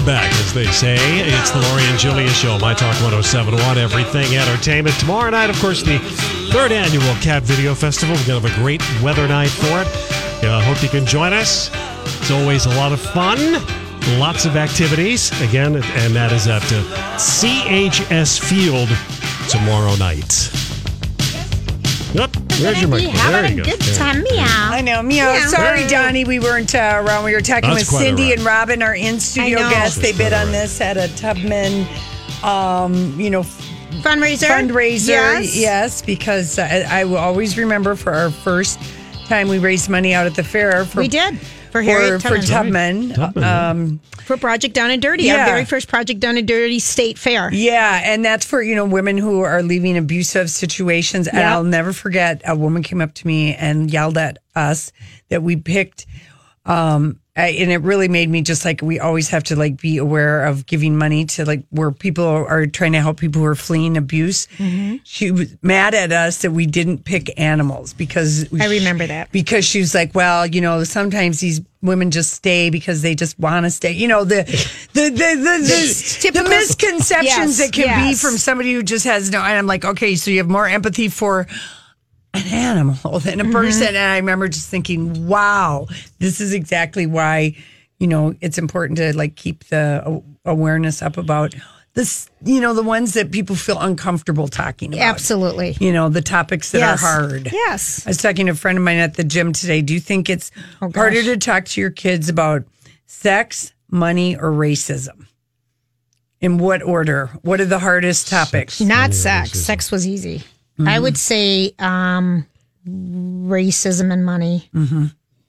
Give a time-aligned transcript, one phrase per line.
[0.00, 0.96] We're back, as they say.
[0.98, 4.98] It's the Lori and Julia Show, My Talk 1071, Everything Entertainment.
[4.98, 5.98] Tomorrow night, of course, the
[6.52, 8.16] third annual Cat Video Festival.
[8.16, 9.88] We're going to have a great weather night for it.
[10.42, 11.68] I uh, hope you can join us.
[12.18, 13.62] It's always a lot of fun,
[14.18, 15.38] lots of activities.
[15.42, 16.82] Again, and that is at uh,
[17.16, 18.88] CHS Field
[19.50, 20.69] tomorrow night.
[22.12, 22.36] Yep.
[22.60, 23.14] Where's your microphone?
[23.14, 23.72] There having you a go.
[23.76, 23.94] good Yeah.
[23.94, 24.22] time.
[24.24, 24.70] Meow.
[24.72, 25.32] I know, meow.
[25.32, 25.46] Yeah.
[25.46, 27.24] Sorry, Donnie, we weren't uh, around.
[27.24, 28.36] We were talking That's with quite all Cindy right.
[28.38, 29.70] and Robin, our in studio I know.
[29.70, 29.96] guests.
[29.96, 30.52] They That's bid quite on all right.
[30.52, 31.86] this at a Tubman,
[32.42, 33.42] um, you know,
[34.02, 34.46] Fundraiser.
[34.48, 35.08] fundraiser.
[35.08, 35.56] Yes.
[35.56, 38.78] Yes, because I, I will always remember for our first
[39.26, 40.84] time we raised money out at the fair.
[40.84, 41.38] For, We did.
[41.70, 43.10] For for, Harriet for Tubman.
[43.10, 43.14] Tubman.
[43.14, 43.70] Tubman, yeah.
[43.70, 45.24] Um, For Project Down and Dirty.
[45.24, 45.40] Yeah.
[45.40, 47.52] Our very first Project Down and Dirty State Fair.
[47.52, 51.28] Yeah, and that's for you know women who are leaving abusive situations.
[51.28, 54.92] And I'll never forget a woman came up to me and yelled at us
[55.28, 56.06] that we picked.
[56.70, 59.98] Um, I, and it really made me just like we always have to like be
[59.98, 63.54] aware of giving money to like where people are, trying to help people who are
[63.54, 64.46] fleeing abuse.
[64.58, 64.96] Mm-hmm.
[65.04, 69.30] She was mad at us that we didn't pick animals because we, I remember that.
[69.32, 73.38] because she was like, well, you know, sometimes these women just stay because they just
[73.38, 73.92] want to stay.
[73.92, 74.42] You know, the
[74.92, 79.04] the the the, the, the Typical- misconceptions Yes, that can be from somebody who just
[79.06, 79.38] has no.
[79.40, 81.46] And I'm like, okay, so you have more empathy for
[82.34, 83.52] an animal than a Mm-hmm.
[83.52, 83.88] person.
[83.88, 85.86] And I remember just thinking, wow,
[86.18, 87.56] this is exactly why
[87.98, 91.54] you know it's important to like keep the awareness up about
[91.94, 92.30] this.
[92.44, 95.02] You know, the ones that people feel uncomfortable talking about.
[95.04, 95.76] Absolutely.
[95.80, 97.02] You know, the topics that Yes.
[97.02, 97.50] are hard.
[97.52, 98.06] Yes.
[98.06, 99.82] I was talking to a friend of mine at the gym today.
[99.82, 102.62] Do you think it's Oh, harder to talk to your kids about
[103.06, 105.26] sex, money, or racism?
[106.40, 107.26] In what order?
[107.42, 108.80] What are the hardest topics?
[108.80, 109.50] Not sex.
[109.60, 110.42] Sex was easy.
[110.80, 111.02] I Mm-hmm.
[111.02, 112.46] would say um,
[112.88, 114.68] racism and money.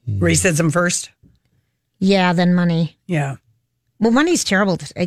[0.09, 1.09] Racism first?
[1.99, 2.97] Yeah, then money.
[3.07, 3.35] Yeah.
[3.99, 4.77] Well, money's terrible.
[4.77, 5.05] To, uh,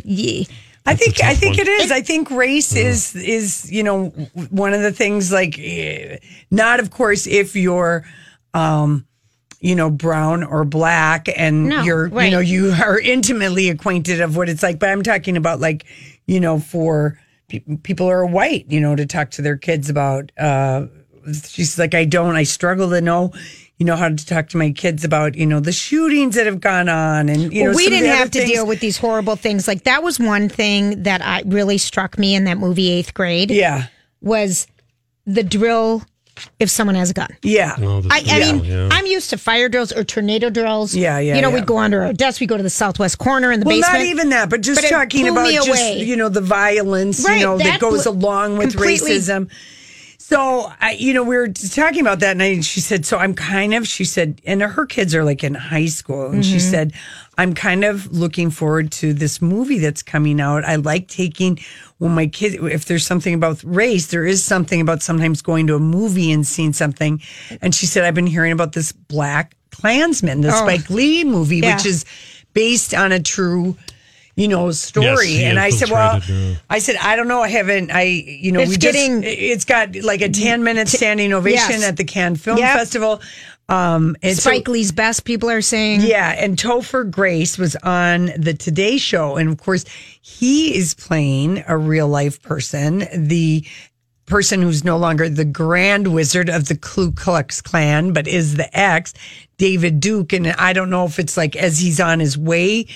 [0.86, 1.66] I think I think one.
[1.66, 1.90] it is.
[1.90, 4.08] I think race is is you know
[4.50, 6.18] one of the things like eh,
[6.50, 8.04] not of course if you're
[8.52, 9.06] um
[9.60, 14.36] you know brown or black and No, you're you know you are intimately acquainted of
[14.36, 15.86] what it's like but I'm talking about like
[16.26, 17.23] you know for pe-
[17.82, 20.86] people are white you know to talk to their kids about uh
[21.46, 23.32] she's like I don't I struggle to know
[23.78, 26.60] you know how to talk to my kids about you know the shootings that have
[26.60, 28.50] gone on and you know well, we some of the didn't have to things.
[28.50, 29.66] deal with these horrible things.
[29.66, 33.50] Like that was one thing that I really struck me in that movie Eighth Grade
[33.50, 33.86] yeah
[34.20, 34.66] was
[35.26, 36.02] the drill.
[36.58, 38.88] If someone has a gun, yeah Oh, I, I yeah, mean, yeah.
[38.90, 40.94] I'm used to fire drills or tornado drills.
[40.94, 41.54] Yeah, yeah, You know, yeah.
[41.54, 42.40] we'd go under our desk.
[42.40, 43.98] We go to the southwest corner in the Well, basement.
[44.00, 46.02] not even that, but just But talking about just away.
[46.02, 49.48] you know the violence, Right, you know, that, that goes blew- along with racism.
[50.18, 53.34] So, I, you know, we were talking about that, and I, she said, "So I'm
[53.34, 56.70] kind of," she said, and her kids are like in high school, and she Mm-hmm.
[56.70, 56.92] said,
[57.36, 60.64] "I'm kind of looking forward to this movie that's coming out.
[60.64, 61.58] I like taking
[61.98, 65.74] when my kids, if there's something about race, there is something about sometimes going to
[65.76, 67.20] a movie and seeing something."
[67.62, 70.56] And she said, "I've been hearing about this Black Klansman, the oh.
[70.56, 71.66] Spike Lee movie, Oh.
[71.68, 71.76] Yeah.
[71.76, 72.04] which is
[72.52, 73.76] based on a true."
[74.36, 76.60] You know, story, he and I said, "Well, infiltrated.
[76.68, 77.40] I said, I don't know.
[77.40, 77.92] I haven't.
[77.92, 79.38] I, you know, It's we getting- just.
[79.38, 81.84] It's got like a ten minute standing ovation Yes.
[81.84, 82.76] at the Cannes Film Yep.
[82.76, 83.22] Festival.
[83.68, 85.24] Um, and so- Lee's best.
[85.24, 86.02] People are saying.
[86.02, 89.84] yeah, and Topher Grace was on the Today Show, and of course,
[90.20, 93.64] he is playing a real life person, the
[94.26, 98.74] person who's no longer the Grand Wizard of the Ku Klux Klan, but is the
[98.78, 99.12] ex,
[99.58, 100.32] David Duke.
[100.32, 102.86] And I don't know if it's like as he's on his way,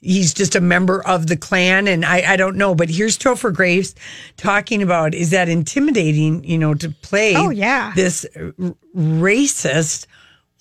[0.00, 2.74] he's just a member of the Klan, and I, I don't know.
[2.76, 3.94] But here's Topher Grace
[4.36, 7.34] talking about is that intimidating, you know, to play?
[7.36, 7.92] Oh, yeah.
[7.96, 8.24] this
[8.94, 10.06] racist,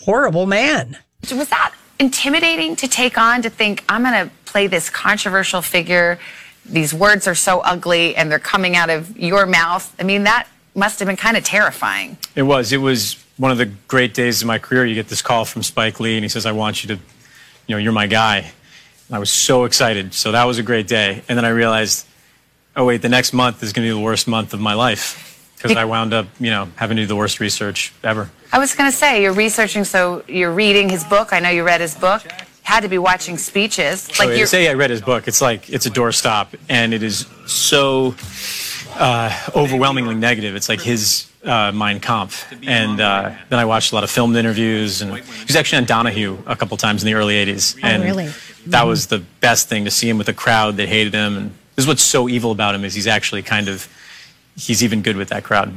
[0.01, 0.97] horrible man.
[1.31, 6.19] was that intimidating to take on to think i'm going to play this controversial figure
[6.65, 10.47] these words are so ugly and they're coming out of your mouth i mean that
[10.75, 12.73] must have been kind of terrifying It was.
[12.73, 14.85] It was one of the great days of my career.
[14.85, 17.01] You get this call from Spike Lee, and he says, "I want you to,
[17.67, 18.37] you know, you're my guy."
[19.07, 20.13] And I was so excited.
[20.13, 21.21] So that was a great day.
[21.29, 22.05] And then I realized,
[22.75, 25.49] oh wait, the next month is going to be the worst month of my life
[25.55, 28.29] because I wound up, you know, having to do the worst research ever.
[28.55, 31.63] I was going to say you're researching so you're reading his book i know you
[31.63, 32.23] read his book
[32.65, 35.27] had to be watching speeches Like like you're say I read his book.
[35.27, 38.15] It's like it's a doorstop, and it is so
[38.95, 40.55] uh, overwhelmingly negative.
[40.55, 42.51] It's like his uh, Mein Kampf.
[42.65, 45.85] And uh, then I watched a lot of filmed interviews, and he was actually on
[45.85, 47.77] Donahue a couple times in the early '80s.
[47.83, 48.31] and really?
[48.65, 51.37] That was the best thing to see him with a crowd that hated him.
[51.37, 53.87] And this is what's so evil about him is he's actually kind of
[54.57, 55.71] he's even good with that crowd.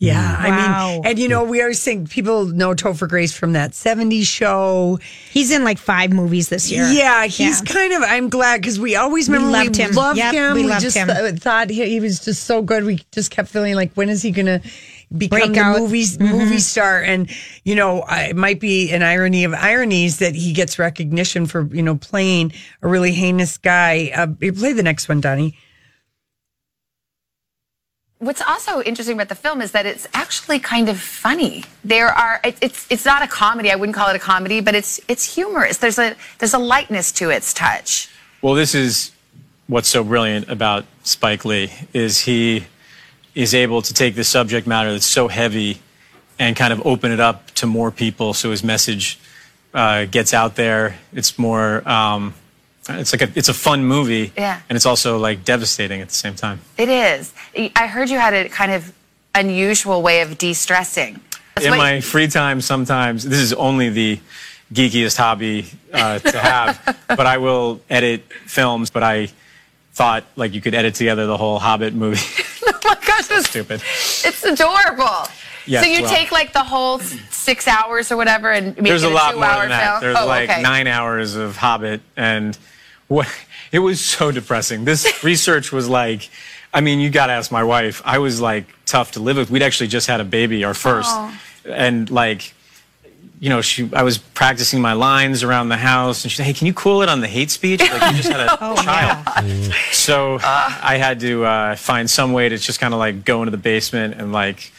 [0.00, 0.50] Yeah, I
[0.96, 4.98] mean, and you know, we always think people know Topher Grace from that '70s show.
[5.30, 6.86] He's in like five movies this year.
[6.90, 7.72] Yeah, he's Yeah.
[7.72, 8.02] kind of.
[8.02, 9.92] I'm glad because we always remember we loved him.
[9.92, 10.54] loved Yep, him.
[10.54, 11.08] we loved just him.
[11.08, 12.84] th- thought he, he was just so good.
[12.84, 14.60] We just kept feeling like, when is he going to
[15.16, 15.78] become Break the out.
[15.78, 16.36] movies Mm-hmm.
[16.38, 17.00] movie star?
[17.00, 17.30] And
[17.62, 21.82] you know, it might be an irony of ironies that he gets recognition for you
[21.82, 22.52] know playing
[22.82, 24.10] a really heinous guy.
[24.14, 25.56] Uh, you play the next one, Donnie.
[28.24, 31.64] What's also interesting about the film is that it's actually kind of funny.
[31.84, 33.70] There are it, it's it's not a comedy.
[33.70, 35.76] I wouldn't call it a comedy, but it's it's humorous.
[35.76, 38.08] There's a there's a lightness to its touch.
[38.40, 39.12] Well, this is
[39.66, 42.64] what's so brilliant about Spike Lee is he
[43.34, 45.80] is able to take the subject matter that's so heavy
[46.38, 49.18] and kind of open it up to more people so his message
[49.74, 50.96] uh, gets out there.
[51.12, 52.32] It's more um,
[52.88, 54.60] it's like a it's a fun movie Yeah.
[54.68, 56.60] and it's also like devastating at the same time.
[56.76, 57.32] It is.
[57.76, 58.92] I heard you had a kind of
[59.34, 61.20] unusual way of de-stressing.
[61.54, 64.18] That's in my free time sometimes this is only the
[64.72, 69.28] geekiest hobby uh, to have but i will edit films but i
[69.92, 72.18] thought like you could edit together the whole hobbit movie
[72.66, 73.80] oh my gosh, it's, stupid
[74.24, 75.28] it's adorable.
[75.66, 79.04] Yes, so you well- take like the whole six hours or whatever and make there's
[79.04, 80.00] it a lot more than that film?
[80.00, 80.60] there's oh, like okay.
[80.60, 82.58] nine hours of hobbit and
[83.14, 83.28] what
[83.72, 86.28] it was so depressing this research was like
[86.72, 89.62] i mean you gotta ask my wife i was like tough to live with we'd
[89.62, 91.32] actually just had a baby our first Oh.
[91.68, 92.52] and like
[93.40, 96.54] you know, she I was practicing my lines around the house, and she said, "Hey,
[96.54, 97.80] can you cool it on the hate speech?
[97.80, 102.48] Like you just had a Oh, child." So I had to uh, find some way
[102.48, 104.72] to just kind of like go into the basement and like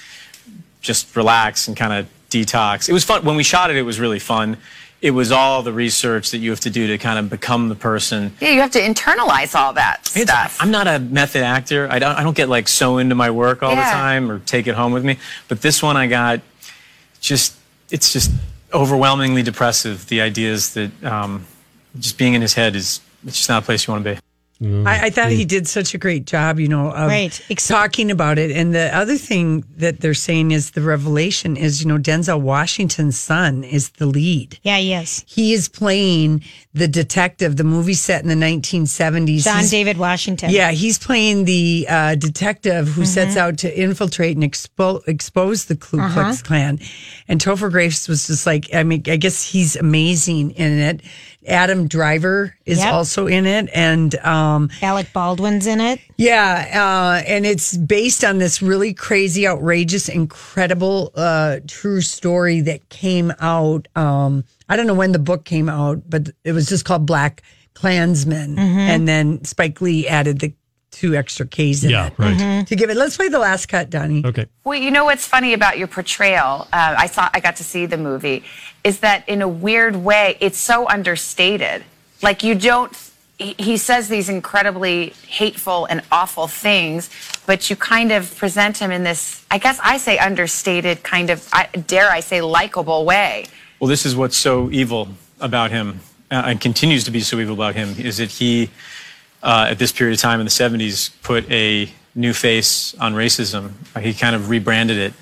[0.81, 2.89] just relax and kind of detox.
[2.89, 3.75] It was fun when we shot it.
[3.75, 4.57] It was really fun.
[5.01, 7.75] It was all the research that you have to do to kind of become the
[7.75, 8.33] person.
[8.39, 10.57] Yeah, you have to internalize all that It's- stuff.
[10.59, 11.87] I'm not a method actor.
[11.91, 12.15] I don't.
[12.17, 14.93] I don't get like so into my work all the time or take it home
[14.93, 15.17] with me.
[15.47, 16.41] But this one, I got
[17.21, 17.53] just.
[17.91, 18.31] It's just
[18.73, 20.07] overwhelmingly depressive.
[20.07, 21.45] The ideas that um,
[21.99, 23.01] just being in his head is.
[23.27, 24.19] It's just not a place you want to be.
[24.63, 27.39] Oh, I, I thought he did such a great job, you know, of Right.
[27.49, 28.51] Ex- talking about it.
[28.51, 33.19] And the other thing that they're saying is the revelation is, you know, Denzel Washington's
[33.19, 34.57] son is the lead.
[34.63, 35.25] Yeah, yes.
[35.27, 36.43] He is playing
[36.75, 37.55] the detective.
[37.55, 39.43] The movie set in the 1970s.
[39.43, 40.49] John He's- David Washington.
[40.51, 45.75] Yeah, he's playing the uh, detective who sets out to infiltrate and expo- expose the
[45.75, 46.79] Ku Klux Klan.
[47.27, 51.01] And Topher Grace was just like, I mean, I guess he's amazing in it.
[51.47, 52.91] Adam Driver is Yep.
[52.93, 55.99] also in it, and um, Alec Baldwin's in it.
[56.17, 62.89] yeah, uh, and it's based on this really crazy, outrageous, incredible, uh, true story that
[62.89, 63.87] came out.
[63.95, 67.41] Um, I don't know when the book came out, but it was just called Black
[67.75, 70.53] Klansman, and then Spike Lee added the
[70.91, 72.65] two extra K's in Yeah, it right.
[72.67, 72.95] to give it.
[72.95, 74.23] Let's play the last cut, Donnie.
[74.25, 74.45] Okay.
[74.63, 76.67] Well, you know what's funny about your portrayal?
[76.71, 78.43] Uh, I saw, I got to see the movie.
[78.85, 81.83] Is that in a weird way, it's so understated.
[82.21, 82.95] Like you don't.
[83.37, 87.09] He, he says these incredibly hateful and awful things,
[87.45, 89.45] but you kind of present him in this.
[89.51, 91.45] I guess I say understated, kind of.
[91.51, 93.47] I, dare I say, likable way.
[93.79, 95.99] Well, this is what's so evil about him,
[96.31, 98.69] uh, and continues to be so evil about him, is that he,
[99.43, 103.71] uh, at this period of time in the 70s, put a new face on racism.
[103.95, 105.13] Uh, He kind of rebranded it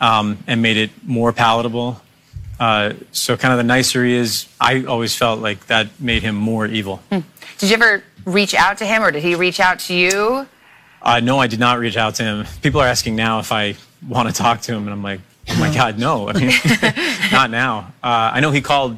[0.00, 2.00] um, and made it more palatable.
[2.58, 6.34] Uh, so, kind of the nicer he is, I always felt like that made him
[6.34, 7.02] more evil.
[7.10, 7.24] Did
[7.70, 10.46] you ever reach out to him, or did he reach out to you?
[11.02, 12.46] Uh, no, I did not reach out to him.
[12.62, 15.20] People are asking now if I want to talk to him, and I'm like,
[15.50, 16.28] oh my God, no.
[16.28, 16.52] I mean,
[17.32, 17.92] not now.
[18.02, 18.96] Uh, I know he called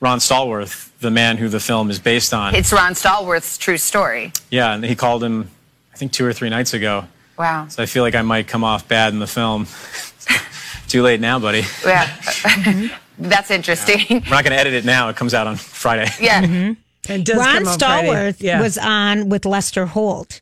[0.00, 2.54] Ron Stallworth, the man who the film is based on.
[2.54, 4.32] It's Ron Stallworth's true story.
[4.50, 5.50] Yeah, and he called him,
[5.92, 7.04] I think, two or three nights ago.
[7.38, 7.66] Wow.
[7.68, 9.66] So I feel like I might come off bad in the film.
[10.88, 11.62] Too late now, buddy.
[11.84, 12.08] Yeah.
[13.18, 13.98] That's interesting.
[14.08, 15.08] We're not going to edit it now.
[15.08, 16.08] It comes out on Friday.
[16.20, 16.42] Yeah.
[16.44, 16.76] And
[17.08, 17.78] it does Ron come.
[17.78, 18.60] Stallworth Yeah.
[18.60, 20.40] was on with Lester Holt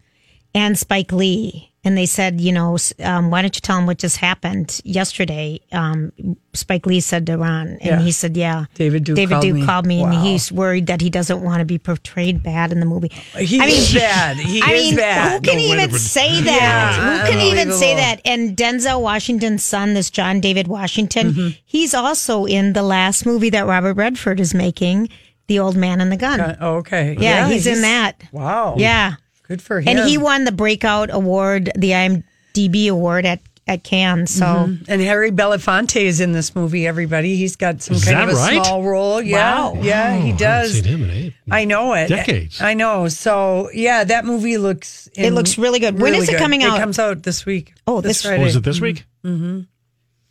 [0.54, 1.71] and Spike Lee.
[1.84, 5.58] And they said, you know, um, why don't you tell him what just happened yesterday?
[5.72, 6.12] Um,
[6.52, 8.00] Spike Lee said to Ron, and Yeah.
[8.00, 9.66] he said, "Yeah, David Duke David called Duke me.
[9.66, 12.86] called me, and he's worried that he doesn't want to be portrayed bad in the
[12.86, 14.36] movie." He is bad.
[14.36, 15.32] He I is mean, bad.
[15.32, 16.54] who can No even to- say that?
[16.96, 18.20] Yeah, who can even say that?
[18.24, 21.48] And Denzel Washington's son, this John David Washington, Mm-hmm.
[21.64, 25.08] he's also in the last movie that Robert Redford is making,
[25.48, 26.40] The Old Man and the Gun.
[26.40, 27.16] Uh, okay.
[27.18, 28.22] yeah, he's, in that.
[28.30, 28.76] Wow.
[28.78, 29.14] Yeah.
[29.44, 29.88] Good for him.
[29.98, 34.26] And he won the Breakout Award, the IMDb Award at at Cannes.
[34.26, 36.84] So And Harry Belafonte is in this movie.
[36.84, 38.64] Everybody, he's got some Is kind of a right?
[38.64, 39.22] small role.
[39.22, 39.80] Yeah, Wow.
[39.82, 40.72] yeah, Oh, he I does.
[40.74, 41.34] seen him in eight.
[41.48, 42.08] I know it.
[42.08, 42.60] Decades.
[42.60, 43.06] I know.
[43.06, 45.08] So yeah, that movie looks.
[45.14, 46.00] It looks really good.
[46.00, 46.40] When is it good.
[46.40, 46.76] coming out?
[46.76, 47.72] It comes out this week.
[47.86, 48.42] Oh, this- Friday.
[48.42, 49.04] Oh, is it this week?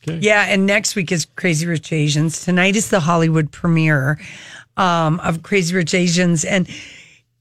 [0.06, 2.44] Yeah, and next week is Crazy Rich Asians.
[2.44, 4.20] Tonight is the Hollywood premiere
[4.76, 6.68] um, of Crazy Rich Asians, and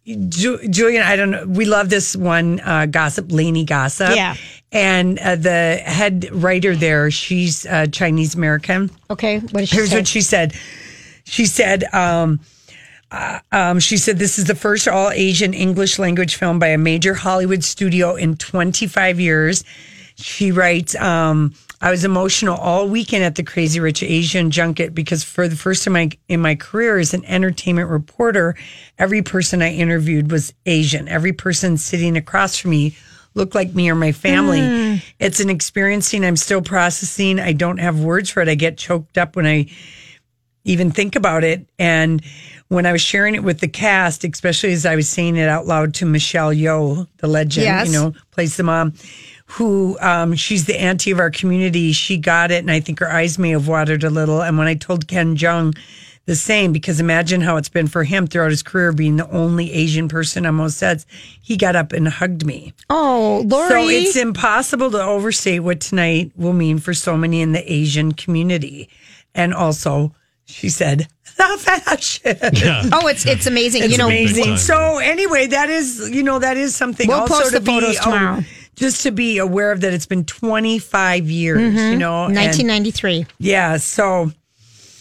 [0.07, 1.47] Ju- Julian, I don't know.
[1.47, 4.15] We love this one uh, gossip, Lainey Gossip.
[4.15, 4.35] Yeah.
[4.73, 8.91] and uh, the head writer there, she's uh, Chinese American.
[9.11, 9.97] okay, what she Here's say?
[9.97, 10.55] what she said.
[11.25, 12.41] She said, um,
[13.13, 16.79] uh, um, she said, this is the first all Asian English language film by a
[16.79, 19.65] major Hollywood studio in 25 years.
[20.17, 25.25] She writes, um, I was emotional all weekend at the Crazy Rich Asian junket because
[25.25, 28.55] for the first time I, in my career as an entertainment reporter,
[28.99, 31.09] every person I interviewed was Asian.
[31.09, 32.97] Every person sitting across from me
[33.35, 34.61] looked like me or my family.
[34.61, 34.97] Hmm.
[35.19, 37.41] It's an experiencing I'm still processing.
[37.41, 38.49] I don't have words for it.
[38.49, 39.67] I get choked up when I
[40.65, 41.67] even think about it.
[41.79, 42.23] And
[42.69, 45.67] when I was sharing it with the cast, especially as I was saying it out
[45.67, 47.87] loud to Michelle Yeoh, the legend, Yes.
[47.87, 48.93] you know, plays the mom,
[49.51, 51.93] who um, she's the auntie of our community.
[51.93, 54.43] She got it, and I think her eyes may have watered a little.
[54.43, 55.77] And when I told Ken Jeong
[56.27, 59.73] the same, because imagine how it's been for him throughout his career, being the only
[59.73, 61.05] Asian person on most sets,
[61.43, 62.73] he got up and hugged me.
[62.91, 63.69] oh, Lori.
[63.69, 68.13] So it's impossible to overstate what tonight will mean for so many in the Asian
[68.13, 68.89] community.
[69.35, 70.15] And also,
[70.45, 72.37] she said, the fashion.
[72.53, 72.83] Yeah.
[72.93, 73.83] oh, it's it's amazing.
[73.83, 74.59] It's you know, amazing.
[74.59, 77.95] So anyway, that is, you know, that is something We'll also post to the photos
[77.95, 78.45] be, oh, tomorrow.
[78.81, 82.25] Just to be aware of that it's been 25 years, you know.
[82.25, 83.27] and- 1993.
[83.39, 83.77] yeah.
[83.77, 84.33] So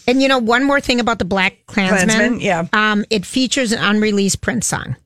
[0.06, 2.08] And you know, one more thing about the Black Klansman.
[2.08, 2.66] Klansman, yeah.
[2.72, 4.96] Um, it features an unreleased Prince song.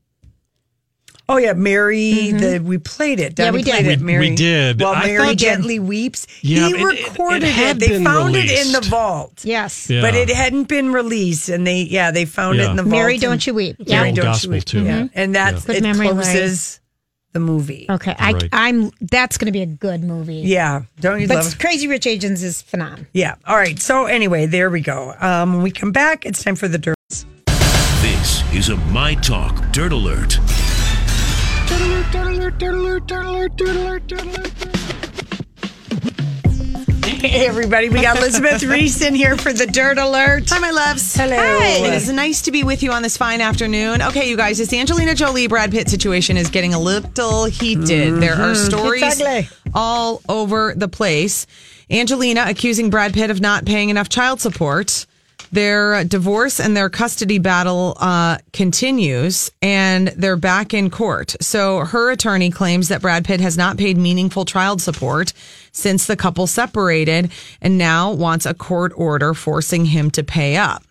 [1.26, 2.32] Oh yeah, Mary.
[2.32, 3.34] The we played it.
[3.34, 3.40] Mm-hmm.
[3.40, 3.86] Yeah, Donnie we did.
[3.86, 3.98] It.
[4.00, 4.80] We- Mary, we did.
[4.80, 7.78] While I Mary thought- gently weeps, Yeah, he it- it- it recorded it.
[7.80, 9.40] They been found it in the vault.
[9.42, 9.88] Yes.
[9.88, 10.02] Yeah.
[10.02, 12.90] But it hadn't been released, and they yeah they found it in the vault.
[12.92, 13.76] Mary, don't you weep.
[13.78, 14.00] Yeah.
[14.00, 14.64] Mary, don't gospel, you weep.
[14.66, 14.84] too.
[14.84, 16.12] Yeah, and that's Good it memory, Ray.
[16.12, 16.80] closes
[17.34, 17.84] the movie.
[17.90, 18.14] Okay.
[18.18, 18.48] I, Right.
[18.52, 18.90] I'm.
[19.02, 20.36] That's going to be a good movie.
[20.36, 21.58] Yeah, don't you But love?
[21.58, 23.04] Crazy Rich Asians is phenomenal.
[23.12, 23.34] Yeah.
[23.46, 23.78] All right.
[23.78, 25.14] So anyway, there we go.
[25.20, 26.94] Um, when we come back, it's time for the dirt.
[27.08, 30.38] This is a My Talk Dirt Alert.
[37.24, 40.44] Hey everybody, we got Elizabeth Ries in here for the dirt alert.
[40.50, 41.14] Hi, my loves.
[41.14, 41.34] Hello.
[41.34, 41.86] Hi.
[41.86, 44.02] It is nice to be with you on this fine afternoon.
[44.02, 48.20] Okay, you guys, this Angelina Jolie Brad Pitt situation is getting a little heated.
[48.20, 48.68] There are mm-hmm.
[48.68, 51.46] stories all over the place.
[51.90, 55.06] Angelina accusing Brad Pitt of not paying enough child support.
[55.54, 61.36] Their divorce and their custody battle uh, continues, and they're back in court.
[61.40, 65.32] So her attorney claims that Brad Pitt has not paid meaningful child support
[65.70, 67.30] since the couple separated,
[67.60, 70.82] and now wants a court order forcing him to pay up.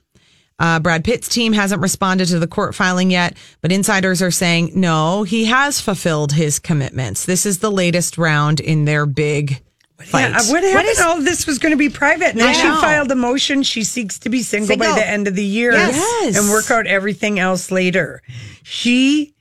[0.57, 4.71] Uh, Brad Pitt's team hasn't responded to the court filing yet, but insiders are saying
[4.75, 7.25] no, he has fulfilled his commitments.
[7.25, 9.61] This is the latest round in their big
[10.05, 10.29] fight.
[10.29, 10.97] Yeah, what happened?
[11.03, 12.35] All this was going to be private.
[12.35, 13.63] Now I she filed a motion.
[13.63, 16.37] She seeks to be single, by the end of the year Yes.
[16.37, 18.21] and work out everything else later.
[18.63, 19.33] She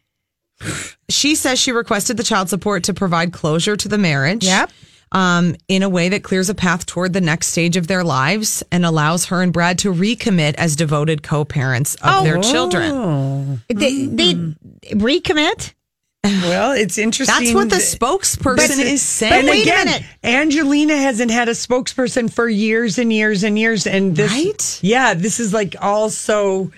[1.08, 4.44] She says she requested the child support to provide closure to the marriage.
[4.44, 4.70] Yep.
[5.14, 8.62] Um, in a way that clears a path toward the next stage of their lives
[8.72, 13.60] and allows her and Brad to recommit as devoted co-parents of their children.
[13.68, 14.34] They, they
[14.94, 15.74] recommit.
[16.24, 17.36] Well, it's interesting.
[17.46, 19.46] That's what the spokesperson is And saying.
[19.46, 20.02] wait a again, minute.
[20.22, 23.86] Angelina hasn't had a spokesperson for years and years and years.
[23.88, 24.78] And this, Right?
[24.82, 26.70] Yeah, this is like also,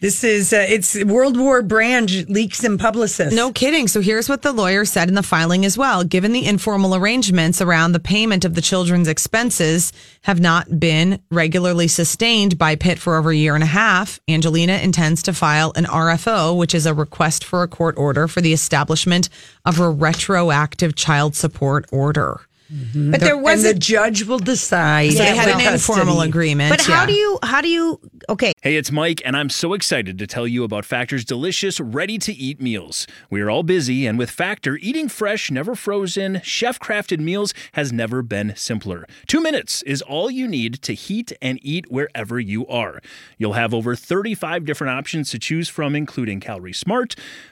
[0.00, 3.34] this is, uh, it's World War brand leaks and publicists.
[3.34, 3.86] No kidding.
[3.86, 6.04] So here's what the lawyer said in the filing as well.
[6.04, 9.92] Given the informal arrangements around the payment of the children's expenses
[10.22, 14.78] have not been regularly sustained by Pitt for over a year and a half, Angelina
[14.78, 18.52] intends to file an RFO, which is a request for a court order for the
[18.52, 19.28] establishment
[19.64, 22.40] of a retroactive child support order.
[22.72, 23.10] Mm-hmm.
[23.10, 23.74] But there and was the a.
[23.74, 25.12] judge will decide.
[25.12, 25.74] So they had an custody.
[25.74, 26.70] informal agreement.
[26.70, 27.06] But how yeah.
[27.06, 27.38] do you?
[27.42, 28.00] How do you?
[28.28, 28.52] Okay.
[28.62, 32.32] Hey, it's Mike, and I'm so excited to tell you about Factor's delicious, ready to
[32.32, 33.08] eat meals.
[33.28, 37.92] We are all busy, and with Factor, eating fresh, never frozen, chef crafted meals has
[37.92, 39.06] never been simpler.
[39.26, 43.00] Two minutes is all you need to heat and eat wherever you are.
[43.36, 47.16] You'll have over 35 different options to choose from, including Calorie Smart,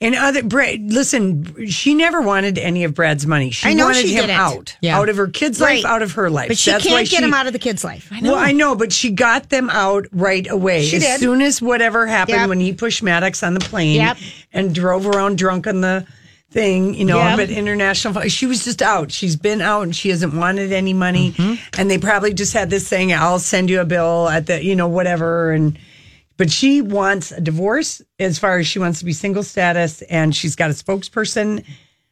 [0.00, 3.50] And other Brad, listen, she never wanted any of Brad's money.
[3.50, 4.38] She I know wanted she him didn't.
[4.38, 4.96] out, Yeah.
[4.96, 5.82] out of her kid's Right.
[5.82, 6.46] life, out of her life.
[6.48, 8.08] But she That's why can't get she- him out of the kid's life.
[8.22, 10.86] Well, I know, but she got them out right away.
[10.86, 11.18] She as did.
[11.20, 12.48] soon as whatever happened Yep.
[12.48, 14.18] when he pushed Maddox on the plane Yep.
[14.52, 16.04] and drove around drunk on the
[16.52, 17.36] thing, you know, Yep.
[17.36, 19.10] but international, fl- she was just out.
[19.10, 21.32] She's been out and she hasn't wanted any money.
[21.36, 21.54] Mm-hmm.
[21.76, 24.76] And they probably just had this thing, I'll send you a bill at the, you
[24.76, 25.50] know, whatever.
[25.52, 25.76] And,
[26.38, 30.34] but she wants a divorce as far as she wants to be single status and
[30.34, 31.64] she's got a spokesperson.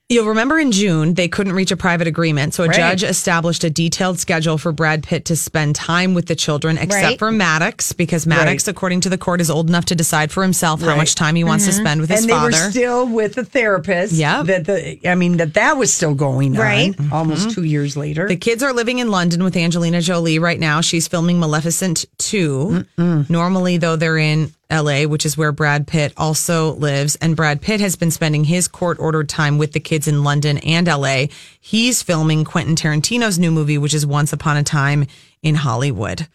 [0.09, 2.55] You'll remember in June, they couldn't reach a private agreement.
[2.55, 2.77] So a Right.
[2.77, 7.03] judge established a detailed schedule for Brad Pitt to spend time with the children, except
[7.05, 7.19] Right.
[7.19, 8.71] for Maddox, because Maddox, Right.
[8.71, 11.43] according to the court, is old enough to decide for himself how much time he
[11.43, 11.81] wants to mm-hmm.
[11.81, 12.51] spend with his and they father.
[12.53, 14.13] were still with the therapist.
[14.13, 14.45] Yeah.
[14.45, 16.95] That the, I mean, that that was still going Right.
[17.01, 17.55] on almost mm-hmm.
[17.55, 18.29] two years later.
[18.29, 20.83] The kids are living in London with Angelina Jolie right now.
[20.83, 22.85] She's filming Maleficent 2.
[23.29, 27.17] Normally, though, they're in LA, which is where Brad Pitt also lives.
[27.17, 30.59] And Brad Pitt has been spending his court ordered time with the kids in London
[30.59, 31.27] and LA.
[31.61, 35.07] He's filming Quentin Tarantino's new movie, which is Once Upon a Time
[35.43, 36.27] in Hollywood.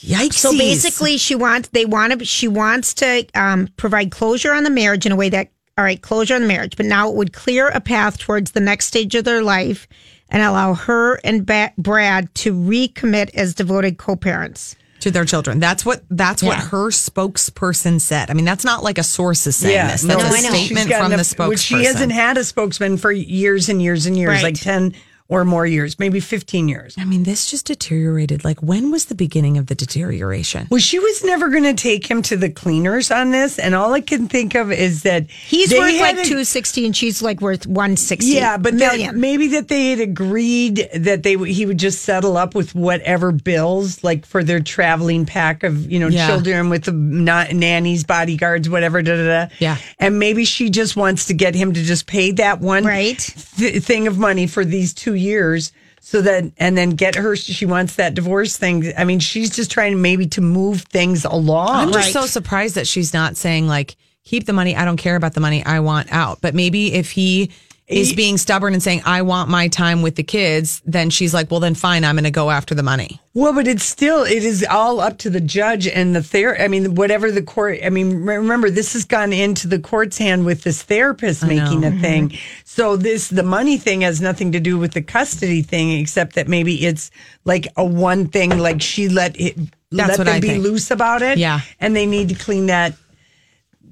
[0.00, 0.34] Yikes.
[0.34, 4.70] So basically, she wants they want to she wants to um, provide closure on the
[4.70, 7.32] marriage in a way that all right, closure on the marriage, but now it would
[7.32, 9.88] clear a path towards the next stage of their life
[10.28, 14.76] and allow her and ba- Brad to recommit as devoted co-parents.
[15.00, 15.58] To their children.
[15.60, 18.30] That's what that's what her spokesperson said.
[18.30, 20.02] I mean, that's not like a source is saying this.
[20.02, 20.48] That's no, a I know.
[20.50, 21.48] statement She's got from the enough- spokesperson.
[21.48, 24.42] which She hasn't had a spokesman for years and years and years, Right.
[24.42, 24.94] like 10
[25.30, 26.94] or more years, maybe 15 years.
[26.98, 28.44] I mean, this just deteriorated.
[28.44, 30.66] Like, when was the beginning of the deterioration?
[30.70, 33.58] Well, she was never going to take him to the cleaners on this.
[33.58, 36.96] And all I can think of is that He's worth like a- two sixty, and
[36.96, 38.32] she's like worth one sixty.
[38.32, 42.54] Yeah, but that- maybe that they had agreed that they he would just settle up
[42.56, 46.26] with whatever bills, like for their traveling pack of you know Yeah.
[46.26, 49.00] children with the not nannies, bodyguards, whatever.
[49.00, 49.54] Da, da, da.
[49.60, 49.76] Yeah.
[50.00, 53.18] and maybe she just wants to get him to just pay that one Right.
[53.56, 55.72] th- thing of money for these two years.
[56.02, 58.90] So that, and then get her, she wants that divorce thing.
[58.96, 61.68] I mean, she's just trying maybe to move things along.
[61.76, 62.12] I'm just Right.
[62.22, 64.74] so surprised that she's not saying like, keep the money.
[64.74, 65.62] I don't care about the money.
[65.64, 66.40] I want out.
[66.40, 67.50] But maybe if he
[67.90, 71.50] is being stubborn and saying, I want my time with the kids, then she's like,
[71.50, 72.04] well, then fine.
[72.04, 73.20] I'm going to go after the money.
[73.34, 76.64] Well, but it's still it is all up to the judge and the therapist.
[76.64, 77.78] I mean, whatever the court.
[77.84, 81.92] I mean, remember this has gone into the court's hand with this therapist making a
[81.92, 82.30] thing.
[82.30, 82.60] Mm-hmm.
[82.64, 86.48] So this the money thing has nothing to do with the custody thing, except that
[86.48, 87.12] maybe it's
[87.44, 88.58] like a one thing.
[88.58, 89.56] Like she let it
[89.90, 90.64] That's let them I be think.
[90.64, 91.38] loose about it.
[91.38, 91.60] Yeah.
[91.78, 92.94] and they need to clean that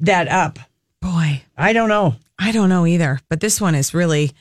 [0.00, 0.58] that up.
[1.00, 2.16] Boy, I don't know.
[2.38, 3.20] I don't know either.
[3.28, 4.32] But this one is really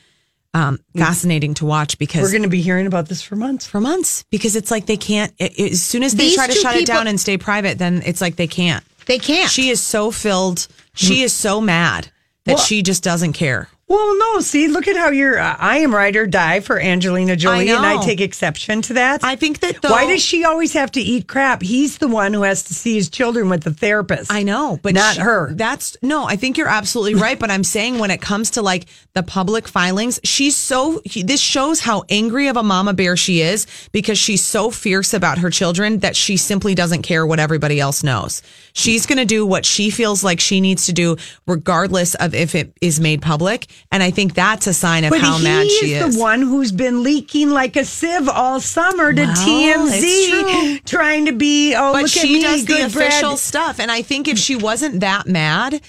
[0.54, 3.66] um, fascinating to watch because We're going to be hearing about this for months.
[3.66, 5.34] for months because it's like they can't.
[5.38, 7.78] It, it- as soon as they These try to shut it down and stay private,
[7.78, 8.84] then it's like they can't.
[9.06, 9.50] they can't.
[9.50, 10.68] She is so filled.
[10.94, 12.10] She is so mad
[12.46, 13.70] that Well- she just doesn't care.
[13.90, 14.42] Well, no.
[14.42, 15.40] See, look at how you're.
[15.40, 19.24] Uh, I am ride or die for Angelina Jolie, and I take exception to that.
[19.24, 21.62] I think that though, Why does she always have to eat crap?
[21.62, 24.30] He's the one who has to see his children with the therapist.
[24.30, 25.54] I know, but not she- her.
[25.54, 27.40] That's no, I think you're absolutely right.
[27.40, 31.80] But I'm saying when it comes to like the public filings, she's so, this shows
[31.80, 36.00] how angry of a mama bear she is because she's so fierce about her children
[36.00, 38.42] that she simply doesn't care what everybody else knows.
[38.74, 41.16] She's going to do what she feels like she needs to do,
[41.48, 43.66] regardless of if it is made public.
[43.92, 46.16] And I think that's a sign of But how he mad is, she is.
[46.16, 49.36] the one who's been leaking like a sieve all summer to Well.
[49.36, 53.40] TMZ, trying to be oh but look she at me, does the good official Brad.
[53.40, 53.80] stuff.
[53.80, 55.82] And I think if she wasn't that mad,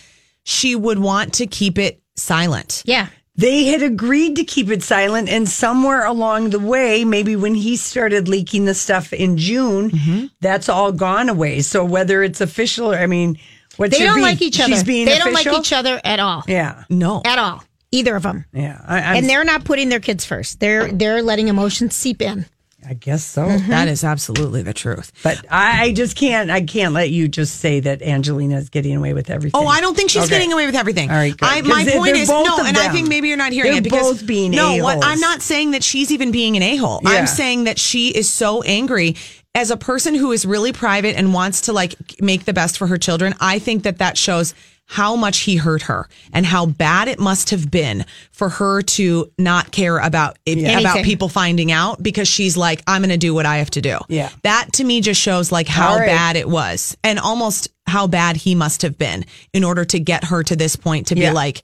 [0.44, 2.82] she would want to keep it silent.
[2.86, 3.08] yeah.
[3.36, 7.76] They had agreed to keep it silent, and somewhere along the way, maybe when he
[7.76, 10.26] started leaking the stuff in June, Mm-hmm.
[10.40, 11.60] that's all gone away.
[11.60, 13.38] So whether it's official, or I mean,
[13.76, 14.72] What They don't be- like each other.
[14.72, 16.42] She's being they don't like each other at all.
[16.48, 16.82] Yeah.
[16.90, 17.22] No.
[17.24, 17.62] At all.
[17.90, 18.44] Either of them.
[18.52, 18.80] Yeah.
[18.86, 20.60] I, and they're not putting their kids first.
[20.60, 22.44] They're they're letting emotions seep in.
[22.88, 23.42] I guess so.
[23.44, 23.70] Mm-hmm.
[23.70, 25.10] That is absolutely the truth.
[25.24, 26.48] But I, I just can't.
[26.48, 29.60] I can't let you just say that Angelina is getting away with everything.
[29.60, 30.30] Oh, I don't think she's Okay.
[30.36, 31.10] getting away with everything.
[31.10, 31.44] All right, good.
[31.48, 32.92] I, 'Cause my they- point they're is both no, of and I them.
[32.92, 34.76] think maybe you're not hearing They're it because both being no.
[34.82, 35.04] What, a-holes.
[35.06, 37.00] I'm not saying that she's even being an a hole.
[37.02, 37.10] Yeah.
[37.10, 39.16] I'm saying that she is so angry
[39.56, 42.86] as a person who is really private and wants to like make the best for
[42.86, 43.34] her children.
[43.40, 44.54] I think that that shows
[44.90, 49.30] how much he hurt her and how bad it must have been for her to
[49.36, 53.44] not care about about people finding out because she's like I'm going to do what
[53.44, 53.98] I have to do.
[54.08, 54.30] Yeah.
[54.44, 56.06] That to me just shows like how All right.
[56.06, 60.24] bad it was and almost how bad he must have been in order to get
[60.24, 61.30] her to this point to Yeah.
[61.30, 61.60] be like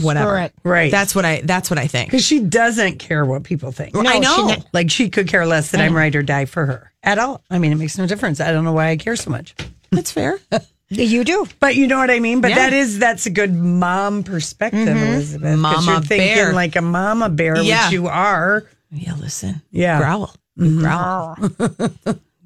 [0.00, 0.50] whatever.
[0.64, 0.90] Right.
[0.90, 2.10] That's what I that's what I think.
[2.10, 3.96] because she doesn't care what people think.
[3.96, 4.46] I she know.
[4.48, 7.44] not- Like she could care less that I'm right or die for her at all.
[7.50, 8.40] I mean, it makes no difference.
[8.40, 9.54] I don't know why I care so much.
[9.90, 10.40] That's fair.
[10.94, 11.46] You do.
[11.60, 12.40] But you know what I mean.
[12.40, 12.56] But Yeah.
[12.56, 15.50] that is that's a good mom perspective, Elizabeth.
[15.52, 16.52] 'cause Mama you're thinking bear.
[16.52, 17.86] like a mama bear, Yeah.
[17.86, 18.64] which you are.
[18.92, 19.62] yeah, listen.
[19.70, 19.98] Yeah.
[19.98, 20.34] Growl.
[20.58, 21.36] Growl.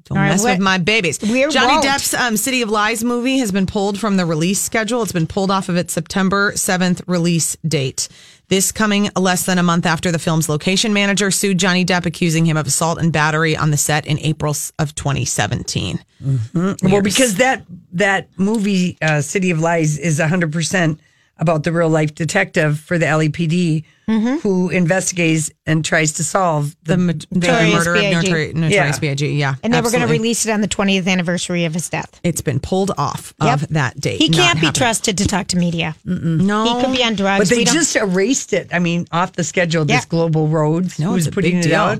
[0.09, 1.17] Don't right, mess what- with my babies.
[1.17, 1.83] Johnny won't.
[1.83, 5.03] Depp's um, City of Lies movie has been pulled from the release schedule.
[5.03, 8.07] It's been pulled off of its September 7th release date.
[8.49, 12.45] This coming less than a month after the film's location manager sued Johnny Depp, accusing
[12.45, 15.99] him of assault and battery on the set in April of 2017.
[16.81, 20.99] Well, because that that movie, uh, City of Lies, is hundred percent
[21.39, 24.35] about the real life detective for the LAPD mm-hmm.
[24.37, 28.27] who investigates and tries to solve the, The, the Notorious murder of B.I.G..
[28.27, 28.99] Notori- Notorious Yeah.
[28.99, 29.27] B.I.G.
[29.33, 29.55] Yeah.
[29.63, 32.19] And they were going to release it on the 20th anniversary of his death.
[32.23, 33.61] It's been pulled off Yep.
[33.61, 34.17] of that date.
[34.19, 34.73] He can't be happening.
[34.73, 35.95] trusted to talk to media.
[36.05, 36.63] No.
[36.77, 37.39] He could be on drugs.
[37.41, 38.69] But they We don't- just erased it.
[38.73, 39.85] I mean, off the schedule.
[39.85, 40.09] This Yeah.
[40.09, 41.79] Global Roads No, who's it's a putting big it deal.
[41.79, 41.97] out.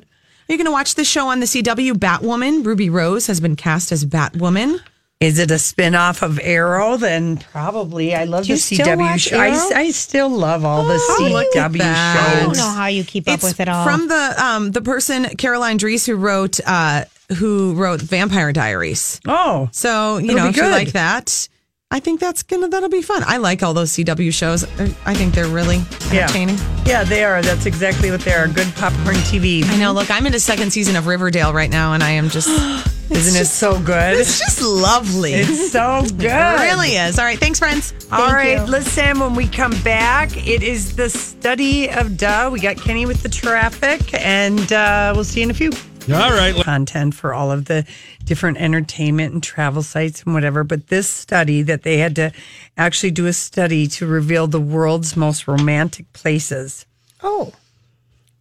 [0.50, 1.94] Are you going to watch the show on the CW?
[1.94, 4.80] Batwoman, Ruby Rose has been cast as Batwoman.
[5.20, 6.96] Is it a spin-off of Arrow?
[6.98, 8.14] Then probably.
[8.14, 9.40] I love Do the you CW watch show.
[9.40, 12.34] I, I still love all the Oh, look CW that.
[12.36, 12.58] I don't shows.
[12.60, 13.84] know how you keep up with it all.
[13.84, 17.06] From the um the person Caroline Dries who wrote uh
[17.38, 19.20] who wrote Vampire Diaries.
[19.28, 21.50] Oh, So you know be if you like that,
[21.90, 23.24] I think that's gonna that'll be fun.
[23.26, 24.66] I like all those CW shows.
[25.04, 26.58] I think they're really entertaining.
[26.86, 27.42] Yeah, they are.
[27.42, 28.48] That's exactly what they are.
[28.48, 29.64] Good popcorn TV.
[29.66, 29.94] I know.
[29.94, 32.48] Look, I'm in the second season of Riverdale right now, and I am just
[33.10, 34.18] Isn't it so good?
[34.18, 35.34] it's just lovely.
[35.34, 36.26] It's so good.
[36.26, 37.18] It really is.
[37.18, 37.94] All right, thanks, friends.
[38.12, 38.64] All right, you.
[38.64, 42.50] listen, when we come back, it is the study of duh.
[42.52, 45.72] We got Kenny with the traffic, and uh, we'll see you in a few.
[46.14, 46.56] All right.
[46.64, 47.86] Content for all of the
[48.24, 50.64] different entertainment and travel sites and whatever.
[50.64, 52.32] But this study that they had to
[52.78, 56.86] actually do a study to reveal the world's most romantic places
[57.22, 57.52] oh,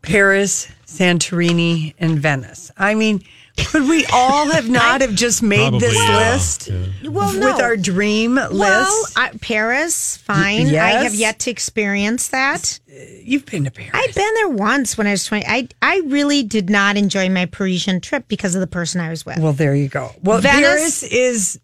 [0.03, 2.71] Paris, Santorini, and Venice.
[2.77, 3.23] I mean,
[3.57, 6.17] could we all have not have just made Probably, this yeah.
[6.17, 6.71] list
[7.05, 7.47] well, no.
[7.47, 9.19] with our dream well, list?
[9.19, 10.69] I, Paris, fine.
[10.69, 11.03] I yes.
[11.03, 12.79] have yet to experience that.
[12.89, 13.93] Uh, you've been to Paris.
[13.95, 15.45] I've been there once when I was 20.
[15.47, 19.25] I, I really did not enjoy my Parisian trip because of the person I was
[19.25, 19.39] with.
[19.39, 20.13] Well, there you go.
[20.23, 21.61] Well, Venice- Paris is.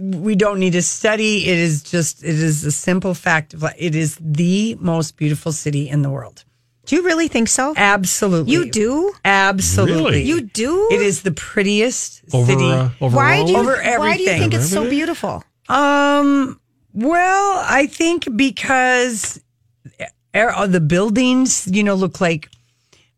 [0.00, 1.48] We don't need to study.
[1.48, 2.22] It is just.
[2.22, 3.64] It is a simple fact of.
[3.76, 6.44] It is the most beautiful city in the world.
[6.88, 7.74] Do you really think so?
[7.76, 9.12] Absolutely, You do?
[9.24, 10.22] Absolutely, Really?
[10.24, 10.88] You do?
[10.90, 12.64] It is the prettiest Over, city.
[12.64, 12.88] uh.
[12.98, 14.40] Why do you, Over Why do you everything.
[14.40, 15.44] think it's so beautiful?
[15.68, 16.58] Um.
[16.94, 19.38] Well, I think because
[20.34, 22.48] er- the buildings, you know, look like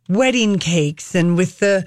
[0.08, 1.86] wedding cakes, and with the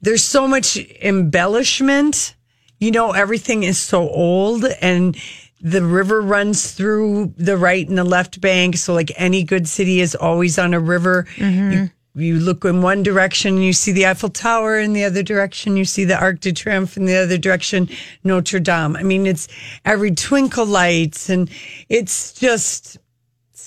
[0.00, 2.34] there's so much embellishment.
[2.80, 5.16] You know, everything is so old, and
[5.64, 8.76] the river runs through the right and the left bank.
[8.76, 11.26] So, like any good city is always on a river.
[11.36, 12.20] You, mm-hmm.
[12.20, 14.78] you look in one direction, you see the Eiffel Tower.
[14.78, 16.98] In the other direction, you see the Arc de Triomphe.
[16.98, 17.88] In the other direction,
[18.22, 18.94] Notre Dame.
[18.94, 19.48] I mean, it's
[19.86, 21.50] every twinkle lights, and
[21.88, 22.98] it's just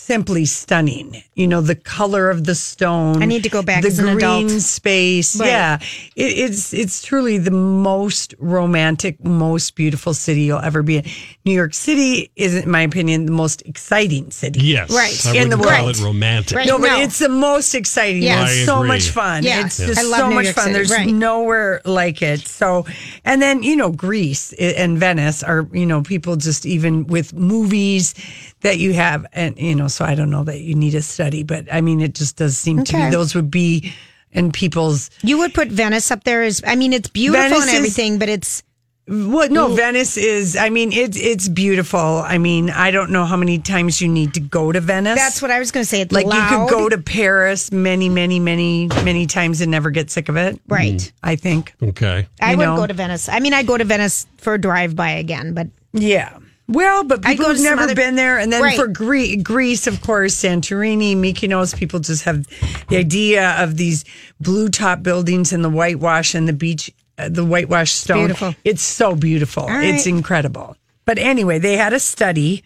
[0.07, 1.21] simply stunning.
[1.35, 3.21] You know, the color of the stone.
[3.21, 4.17] I need to go back to The as an green
[4.47, 4.61] adult.
[4.61, 5.35] space.
[5.39, 5.47] Right.
[5.49, 5.79] Yeah,
[6.15, 11.05] it, it's it's truly the most romantic, most beautiful city you'll ever be in.
[11.45, 14.61] New York City is, in my opinion, the most exciting city.
[14.61, 14.89] Yes.
[14.89, 15.13] Right.
[15.27, 15.97] I In the wouldn't call world.
[15.97, 16.57] it romantic.
[16.57, 16.67] Right.
[16.67, 16.99] No, but No.
[17.01, 18.23] it's the most exciting.
[18.23, 18.45] Yeah.
[18.47, 19.43] It's so much fun.
[19.43, 19.65] Yeah.
[19.65, 19.87] It's Yeah.
[19.87, 20.63] just I love so New much York fun.
[20.65, 21.07] City, There's right.
[21.07, 22.47] nowhere like it.
[22.47, 22.85] So,
[23.25, 28.13] and then, you know, Greece and Venice are, you know, people just even with movies
[28.61, 29.25] that you have.
[29.33, 32.01] And, you know, so I don't know that you need a study, but I mean,
[32.01, 33.93] it just does seem to me those would be
[34.31, 37.69] in people's, You would put Venice up there as, I mean, it's beautiful Venice and
[37.69, 38.63] is- everything, but it's,
[39.09, 39.51] what?
[39.51, 41.97] No, Venice is, I mean, it's, it's beautiful.
[42.25, 45.15] I mean, I don't know how many times you need to go to Venice.
[45.17, 46.01] that's what I was going to say.
[46.01, 46.51] It's like loud.
[46.51, 50.35] you could go to Paris many, many, many, many times and never get sick of
[50.35, 50.59] it.
[50.67, 51.09] Right.
[51.23, 51.73] I think.
[51.81, 52.27] Okay.
[52.41, 52.75] I you would know.
[52.75, 53.29] go to Venice.
[53.29, 56.37] I mean, I'd go to Venice for a drive by again, but Yeah.
[56.69, 58.75] Well, but people who've never other- been there, and then Right.
[58.77, 62.45] for Gre- Greece, of course, Santorini, Mykonos, people just have
[62.89, 64.03] the idea of these
[64.41, 68.17] blue top buildings and the whitewash and the beach, uh, the whitewash stone.
[68.25, 68.55] beautiful.
[68.65, 69.63] It's so beautiful.
[69.63, 70.75] All It's incredible.
[71.05, 72.63] But anyway, they had a study,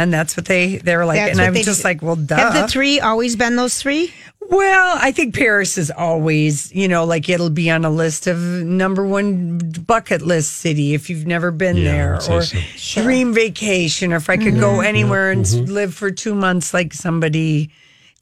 [0.00, 1.84] and that's what they they were like, That's and I'm just did.
[1.84, 2.36] like, well, duh.
[2.36, 4.12] Have the three always been those three?
[4.48, 8.38] Well, I think Paris is always, you know, like it'll be on a list of
[8.38, 13.02] number one bucket list city if you've never been Yeah, there, or so.
[13.02, 14.60] dream vacation, or if I could Mm-hmm.
[14.60, 17.70] go anywhere and s live for two months, like somebody,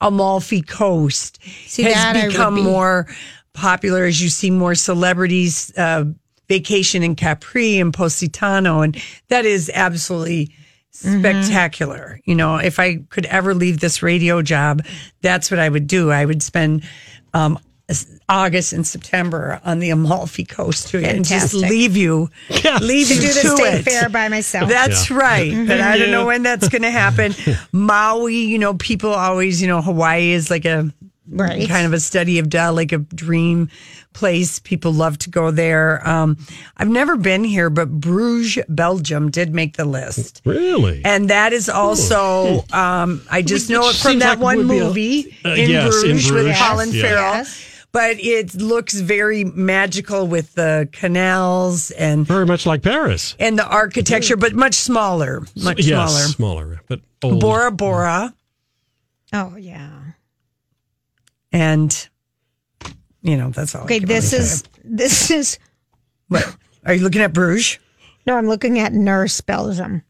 [0.01, 2.61] Amalfi Coast See, has would become be.
[2.61, 3.07] more
[3.53, 6.03] popular as you see more celebrities uh,
[6.47, 8.95] vacation in Capri and Positano, and
[9.29, 10.53] that is absolutely
[10.93, 11.19] Mm-hmm.
[11.19, 12.19] spectacular.
[12.25, 14.83] You know, if I could ever leave this radio job,
[15.21, 16.11] that's what I would do.
[16.11, 16.83] I would spend
[17.33, 17.59] um,
[18.27, 22.29] August and September on the Amalfi Coast too, and just leave you,
[22.81, 23.83] leave To you do the to state it.
[23.85, 24.69] fair by myself.
[24.69, 25.17] That's Yeah.
[25.17, 25.67] right.
[25.67, 27.33] But I don't know when that's going to happen.
[27.71, 30.91] Maui, you know, people always, you know, Hawaii is like a
[31.31, 31.67] Right.
[31.67, 33.69] kind of a study of duh, like a dream
[34.13, 34.59] place.
[34.59, 36.07] People love to go there.
[36.07, 36.37] Um,
[36.77, 40.41] I've never been here, but Bruges, Belgium did make the list.
[40.45, 41.01] Really?
[41.05, 44.79] And that is also, um, I just know it from that like one would be
[44.79, 47.01] a- movie Uh, in, yes, in Bruges with Bruges, Colin yeah.
[47.01, 47.33] Farrell.
[47.35, 47.65] Yes.
[47.91, 53.35] But it looks very magical with the canals and Very much like Paris.
[53.39, 56.27] and the architecture, but much smaller, much yes, smaller.
[56.27, 57.39] smaller, but old.
[57.39, 58.33] Bora Bora,
[59.33, 59.89] Oh yeah.
[61.51, 62.09] And
[63.21, 63.83] you know that's all.
[63.83, 64.65] Okay, can this really is say.
[64.83, 65.59] this is
[66.27, 67.79] What are you looking at, Bruges?
[68.25, 68.35] no.
[68.35, 70.03] I'm looking at nurse Belgium.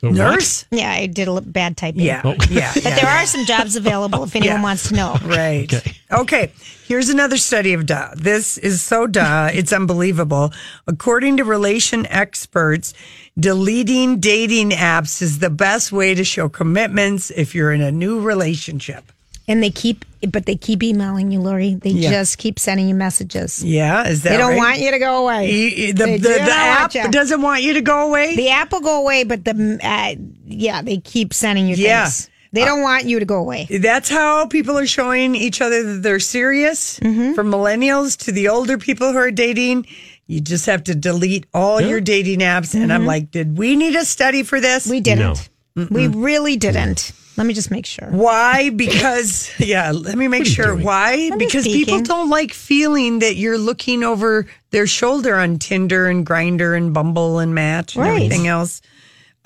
[0.00, 0.16] The what?
[0.16, 0.64] Nurse?
[0.70, 2.00] Yeah, I did a bad typing.
[2.00, 2.34] Yeah, Oh.
[2.48, 2.94] yeah, But yeah.
[2.96, 4.62] there are some jobs available if anyone Yeah.
[4.62, 5.14] wants to know.
[5.26, 5.70] Right.
[6.10, 6.52] Okay.
[6.86, 8.08] Here's another study of duh.
[8.16, 9.50] This is so duh.
[9.52, 10.54] It's unbelievable.
[10.86, 12.94] According to relation experts,
[13.38, 18.20] deleting dating apps is the best way to show commitments if you're in a new
[18.22, 19.12] relationship.
[19.50, 21.74] And they keep, but they keep emailing you, Lori.
[21.74, 22.10] They Yeah.
[22.10, 23.64] just keep sending you messages.
[23.64, 24.06] Yeah.
[24.06, 24.56] Is that They don't right?
[24.58, 25.50] want you to go away.
[25.50, 28.36] E- e- The, the, the app want doesn't want you to go away?
[28.36, 30.14] The app will go away, but the uh,
[30.46, 32.04] yeah, they keep sending you Yeah.
[32.04, 32.30] things.
[32.52, 33.66] They don't want you to go away.
[33.70, 36.98] That's how people are showing each other that they're serious.
[37.00, 37.34] Mm-hmm.
[37.34, 39.86] From millennials to the older people who are dating,
[40.26, 42.74] you just have to delete all your dating apps.
[42.74, 44.84] And I'm like, did we need a study for this?
[44.84, 44.90] Mm-hmm.
[44.90, 45.48] We didn't.
[45.90, 47.12] We really didn't.
[47.40, 48.06] Let me just make sure.
[48.10, 48.68] Why?
[48.68, 50.76] Because, yeah, let me make sure.
[50.76, 51.30] Why?
[51.32, 56.26] I'm Because people don't like feeling that you're looking over their shoulder on Tinder and
[56.26, 58.16] Grindr and Bumble and Match and Right.
[58.24, 58.82] everything else.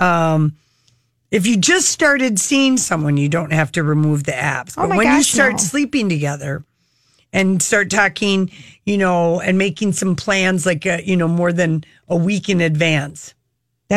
[0.00, 0.56] Um,
[1.30, 4.74] if you just started seeing someone, you don't have to remove the apps.
[4.76, 5.58] Oh But when you start no.
[5.58, 6.64] sleeping together
[7.32, 8.50] and start talking,
[8.84, 12.60] you know, and making some plans like, uh, you know, more than a week in
[12.60, 13.34] advance.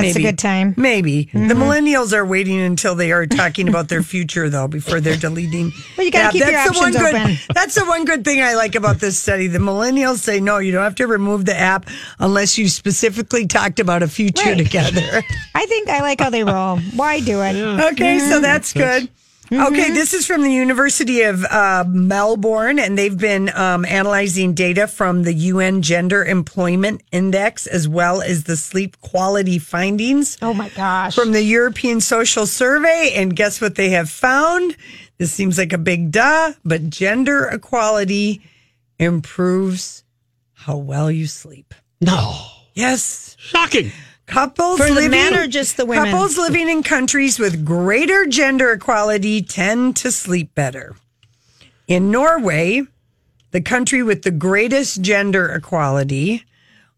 [0.02, 0.28] That's Maybe.
[0.28, 0.74] a good time.
[0.78, 1.62] Maybe the Mm-hmm.
[1.62, 5.72] millennials are waiting until they are talking about their future, though, before they're deleting.
[5.98, 6.52] Well, you gotta keep app.
[6.52, 7.16] your That's the one options good.
[7.16, 7.38] open.
[7.56, 9.48] That's the one good thing I like about this study.
[9.48, 11.88] The millennials say no, you don't have to remove the app
[12.20, 14.58] unless you specifically talked about a future Right.
[14.58, 15.24] together.
[15.56, 16.78] I think I like how they roll.
[16.96, 17.56] Why do it?
[17.94, 19.10] Okay, so that's good.
[19.52, 24.88] Okay, this is from the University of uh, Melbourne, and they've been um, analyzing data
[24.88, 30.70] from the UN Gender Employment Index as well as the sleep quality findings Oh my
[30.70, 31.16] gosh.
[31.16, 33.14] from the European Social Survey.
[33.16, 34.76] And guess what they have found?
[35.18, 38.42] This seems like a big duh, but gender equality
[39.00, 40.04] improves
[40.54, 41.74] how well you sleep.
[42.02, 42.36] No.
[42.74, 43.36] Yes.
[43.40, 43.92] Shocking.
[44.28, 46.12] Couples For the living, men or just the women?
[46.12, 50.96] Couples living in countries with greater gender equality tend to sleep better.
[51.88, 52.82] In Norway,
[53.52, 56.44] the country with the greatest gender equality,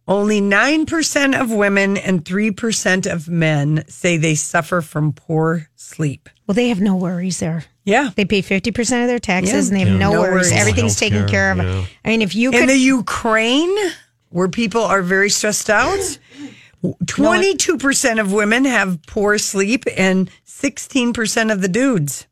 [0.08, 6.30] only 9% of women and 3% of men say they suffer from poor sleep.
[6.48, 7.64] well, they have no worries there.
[7.86, 8.10] Yeah.
[8.16, 9.60] They pay 50% of their taxes Yeah.
[9.70, 10.08] and they have Yeah.
[10.08, 10.50] no, No worries.
[10.50, 10.52] worries.
[10.60, 11.60] Everything's taken care of.
[11.60, 11.86] yeah.
[12.04, 12.70] I mean, if you In could.
[12.70, 13.76] the Ukraine,
[14.30, 16.18] where people are very stressed out,
[16.84, 22.28] 22% of women have poor sleep and 16% of the dudes.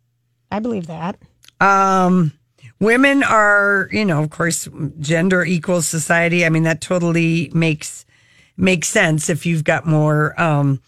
[0.51, 1.17] I believe that.
[1.59, 2.31] Um,
[2.79, 4.67] women are, you know, of course,
[4.99, 6.45] gender equal society.
[6.45, 8.05] I mean, that totally makes
[8.59, 10.81] makes sense if you've got more um,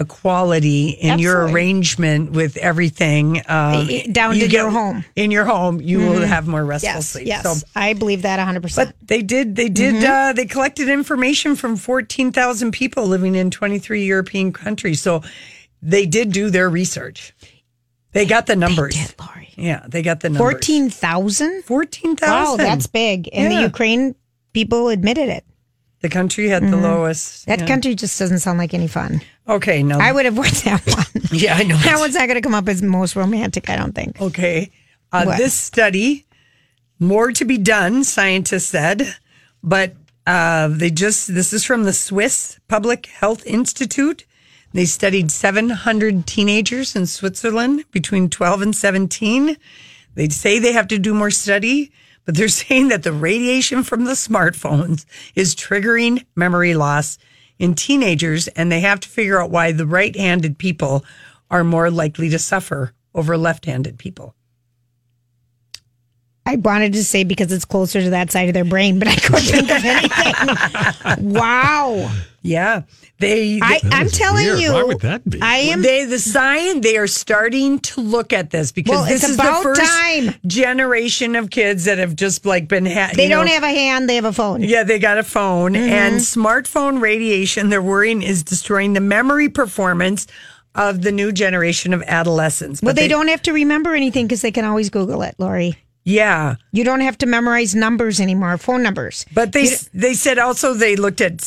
[0.00, 4.96] equality in your arrangement with everything um, down you to your home.
[4.96, 5.10] Mm-hmm.
[5.16, 7.08] In your home, you will have more restful Yes.
[7.10, 7.26] sleep.
[7.26, 7.42] Yes.
[7.42, 8.74] So, I believe that 100%.
[8.76, 9.54] but they did.
[9.56, 9.96] They did.
[9.96, 10.10] Mm-hmm.
[10.10, 15.00] Uh, they collected information from fourteen thousand people living in twenty three European countries.
[15.02, 15.22] So
[15.82, 17.34] they did do their research.
[18.12, 18.94] They got the numbers.
[18.96, 19.48] did, Lori.
[19.56, 20.66] Yeah, they got the numbers.
[20.66, 21.62] 14,000?
[21.64, 22.28] 14,000.
[22.28, 23.28] Wow, that's big.
[23.32, 23.60] And Yeah.
[23.60, 24.14] the Ukraine
[24.52, 25.44] people admitted it.
[26.00, 27.46] The country had the lowest.
[27.46, 27.66] That yeah.
[27.66, 29.20] country just doesn't sound like any fun.
[29.50, 29.98] Okay, no.
[29.98, 31.24] I would have went that one.
[31.32, 31.76] yeah, I know.
[31.76, 34.20] That one's not going to come up as most romantic, I don't think.
[34.20, 34.70] Okay.
[35.12, 35.38] Uh, What?
[35.38, 36.24] this study,
[37.00, 39.16] more to be done, scientists said,
[39.62, 39.94] but
[40.26, 44.24] uh, they just, this is from the Swiss Public Health Institute.
[44.72, 49.56] They studied 700 teenagers in Switzerland between 12 and 17.
[50.14, 51.90] They say they have to do more study,
[52.24, 57.18] but they're saying that the radiation from the smartphones is triggering memory loss
[57.60, 61.04] in teenagers, and they have to figure out why the right handed people
[61.50, 64.34] are more likely to suffer over left handed people.
[66.52, 69.14] I wanted to say because it's closer to that side of their brain, but I
[69.16, 71.32] couldn't think of anything.
[71.32, 72.10] wow.
[72.42, 72.82] Yeah.
[73.18, 74.60] They, I, I'm telling weird.
[74.60, 74.72] you.
[74.72, 75.40] Why would that be?
[75.42, 75.82] I am.
[75.82, 76.80] they the sign.
[76.80, 79.82] they are starting to look at this because Well, this it's is about the first
[79.82, 80.34] time.
[80.46, 84.08] generation of kids that have just like been ha- They don't know, have a hand,
[84.08, 84.62] they have a phone.
[84.62, 85.92] yeah they got a phone Mm-hmm.
[85.92, 90.26] and smartphone radiation they're worrying is destroying the memory performance
[90.74, 94.50] of the new generation of adolescents Well, they, don't have to remember anything because they
[94.52, 95.76] can always Google it, Lori.
[96.10, 99.26] Yeah You don't have to memorize numbers anymore, phone numbers.
[99.32, 101.40] But they they said also they looked at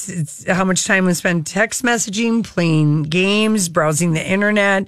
[0.47, 4.87] how much time was spent text messaging, playing games, browsing the internet,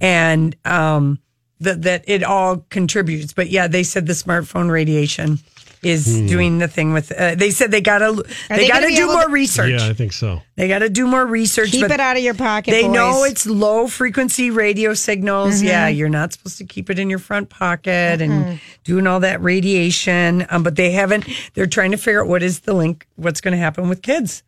[0.00, 1.18] and um,
[1.60, 3.32] that that it all contributes.
[3.32, 5.38] But yeah, they said the smartphone radiation
[5.82, 7.12] is doing the thing with.
[7.12, 8.12] Uh, they said they gotta
[8.48, 9.70] they, they gotta do more to- research.
[9.70, 10.42] Yeah, I think so.
[10.56, 11.70] They gotta do more research.
[11.70, 12.70] Keep it out of your pocket.
[12.72, 12.92] They boys.
[12.92, 15.58] know it's low frequency radio signals.
[15.58, 15.66] Mm-hmm.
[15.66, 19.42] Yeah, you're not supposed to keep it in your front pocket and doing all that
[19.42, 20.46] radiation.
[20.50, 21.26] Um, but they haven't.
[21.54, 23.06] They're trying to figure out what is the link.
[23.16, 24.42] What's going to happen with kids?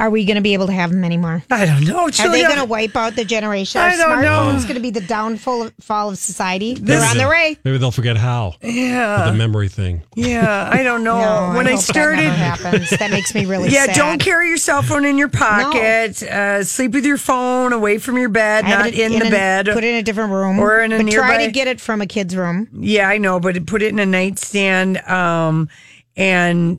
[0.00, 1.42] Are we going to be able to have them anymore?
[1.50, 2.04] I don't know.
[2.04, 3.80] Are they going to wipe out the generation?
[3.80, 4.28] I don't know.
[4.28, 6.74] smartphones going to be the downfall of, fall of society?
[6.74, 7.56] They're on their way.
[7.64, 8.54] Maybe they'll forget how.
[8.62, 10.02] Yeah, The memory thing.
[10.14, 10.70] yeah.
[10.72, 11.18] I don't know.
[11.50, 12.90] No, when I, hope started, that never happens.
[12.90, 13.96] That makes me really yeah, sad.
[13.96, 16.22] don't carry your cell phone in your pocket.
[16.22, 19.30] Uh, sleep with your phone away from your bed, Have not it in, the a-
[19.30, 19.66] bed.
[19.66, 22.00] Put it in a different room, Or in a but try to get it from
[22.02, 22.68] a kid's room.
[22.72, 25.68] Yeah, I know, but put it in a nightstand um,
[26.16, 26.78] and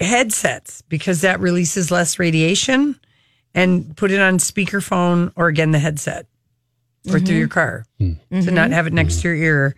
[0.00, 2.98] headsets because that releases less radiation.
[3.54, 6.26] And put it on speakerphone or again the headset
[7.06, 7.38] or through mm-hmm.
[7.38, 8.12] your car hmm.
[8.30, 8.96] to not have it mm-hmm.
[8.96, 9.76] next to your ear.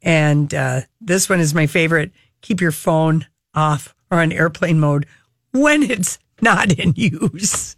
[0.00, 2.12] And uh, this one is my favorite.
[2.40, 5.06] Keep your phone off or on airplane mode
[5.52, 7.76] when it's not in use.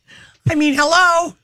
[0.49, 1.35] I mean, hello.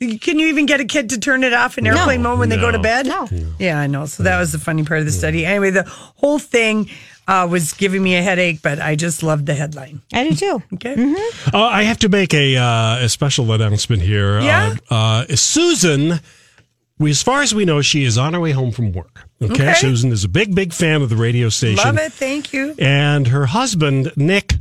[0.00, 2.56] Can you even get a kid to turn it off in airplane mode when they
[2.56, 3.06] go to bed?
[3.06, 3.28] No.
[3.58, 4.06] Yeah, I know.
[4.06, 5.44] So that was the funny part of the study.
[5.44, 6.88] Anyway, the whole thing
[7.28, 10.00] uh, was giving me a headache, but I just loved the headline.
[10.12, 10.62] I do too.
[10.74, 11.14] Okay.
[11.52, 14.40] Uh, I have to make a uh, a special announcement here.
[14.40, 14.76] Yeah?
[14.90, 16.20] Uh, uh, Susan,
[16.98, 19.28] we, as far as we know, she is on her way home from work.
[19.42, 19.52] Okay?
[19.52, 19.74] Okay.
[19.74, 21.84] Susan is a big, big fan of the radio station.
[21.84, 22.12] Love it.
[22.12, 22.74] Thank you.
[22.78, 24.54] And her husband, Nick,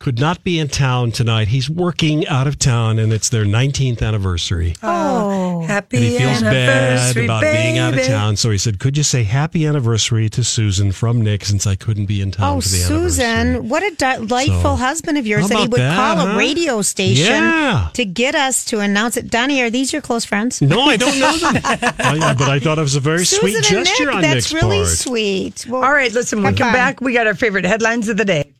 [0.00, 1.48] could not be in town tonight.
[1.48, 4.76] He's working out of town, and it's their 19th anniversary.
[4.80, 6.54] Oh, oh, happy and he feels bad
[6.92, 8.36] anniversary, about being out of town.
[8.36, 12.06] So he said, Could you say happy anniversary to Susan from Nick since I couldn't
[12.06, 12.76] be in town Oh, for the?
[12.76, 16.32] Susan, what a delightful So, husband of yours that he would that, call huh?
[16.34, 17.88] a radio station Yeah.
[17.94, 19.28] to get us to announce it.
[19.30, 20.62] Donnie, are these your close friends?
[20.62, 21.60] No, I don't know them.
[21.64, 24.52] I, uh, but I thought it was a very Susan sweet gesture Nick, on that's
[24.52, 24.88] Nick's really part.
[24.96, 25.66] sweet.
[25.68, 26.74] Well, All right, listen, when we come fun.
[26.74, 28.52] back, we got our favorite headlines of the day.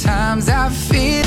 [0.00, 1.26] Sometimes I feel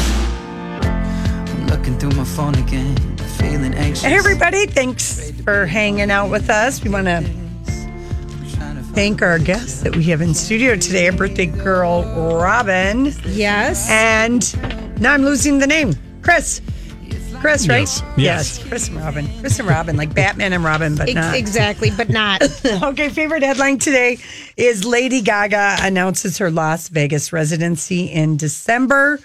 [0.83, 2.97] I'm looking through my phone again,
[3.37, 4.03] feeling anxious.
[4.03, 6.83] Hey, everybody, thanks for hanging out with us.
[6.83, 7.21] We want to
[8.95, 12.01] thank our guests that we have in studio today, our birthday girl,
[12.35, 13.13] Robin.
[13.27, 13.87] Yes.
[13.91, 16.59] And now I'm losing the name, Chris.
[17.43, 17.81] Chris, right?
[17.81, 18.63] Yes, yes.
[18.69, 19.27] Chris and Robin.
[19.41, 21.35] Chris and Robin, like Batman and Robin, but Ex- not.
[21.35, 22.41] exactly, but not.
[22.83, 24.17] okay, favorite headline today
[24.55, 29.19] is Lady Gaga announces her Las Vegas residency in December.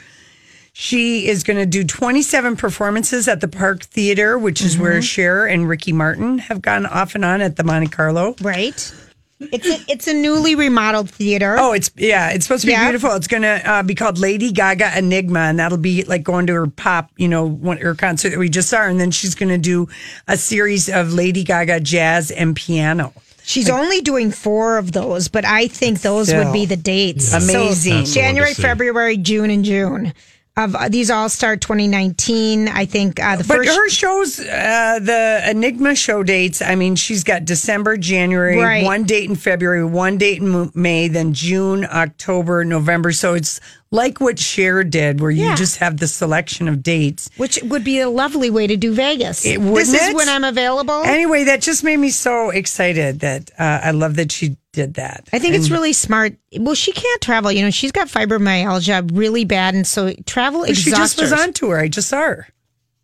[0.72, 5.00] She is going to do 27 performances at the Park Theater, which is where mm-hmm.
[5.02, 8.35] Cher and Ricky Martin have gone off and on at the Monte Carlo.
[8.40, 8.92] right?
[9.40, 11.57] It's a, it's a newly remodeled theater.
[11.59, 12.85] Oh, it's yeah, it's supposed to be Yeah.
[12.90, 13.12] beautiful.
[13.12, 16.55] It's going to uh, be called Lady Gaga Enigma, and that'll be like going to
[16.55, 19.51] her pop, you know, one, her concert that we just saw, and then she's going
[19.51, 19.88] to do
[20.27, 23.12] a series of Lady Gaga jazz and piano.
[23.44, 26.44] She's only doing four of those, but I think those Still.
[26.44, 27.33] would be the dates.
[27.33, 27.55] Amazing.
[27.55, 28.55] That's the one to January.
[28.55, 30.12] February, June, and June.
[30.58, 32.66] Of uh, these all start 2019.
[32.66, 33.76] I think uh, the But first.
[33.76, 38.84] her shows, uh, the Enigma show dates, I mean, she's got December, January, Right.
[38.84, 43.12] one date in February, one date in May, then June, October, November.
[43.12, 43.60] So it's
[43.92, 45.54] like what Cher did, where you Yeah.
[45.54, 47.30] just have the selection of dates.
[47.36, 49.46] which would be a lovely way to do Vegas.
[49.46, 50.16] It- this is it?
[50.16, 51.04] when I'm available.
[51.04, 55.29] Anyway, that just made me so excited that uh, I love that she did that.
[55.33, 56.37] I think it's really smart.
[56.57, 57.51] Well, she can't travel.
[57.51, 61.81] You know, she's got fibromyalgia really bad, and so travel She just was on tour.
[61.81, 62.47] I just saw her.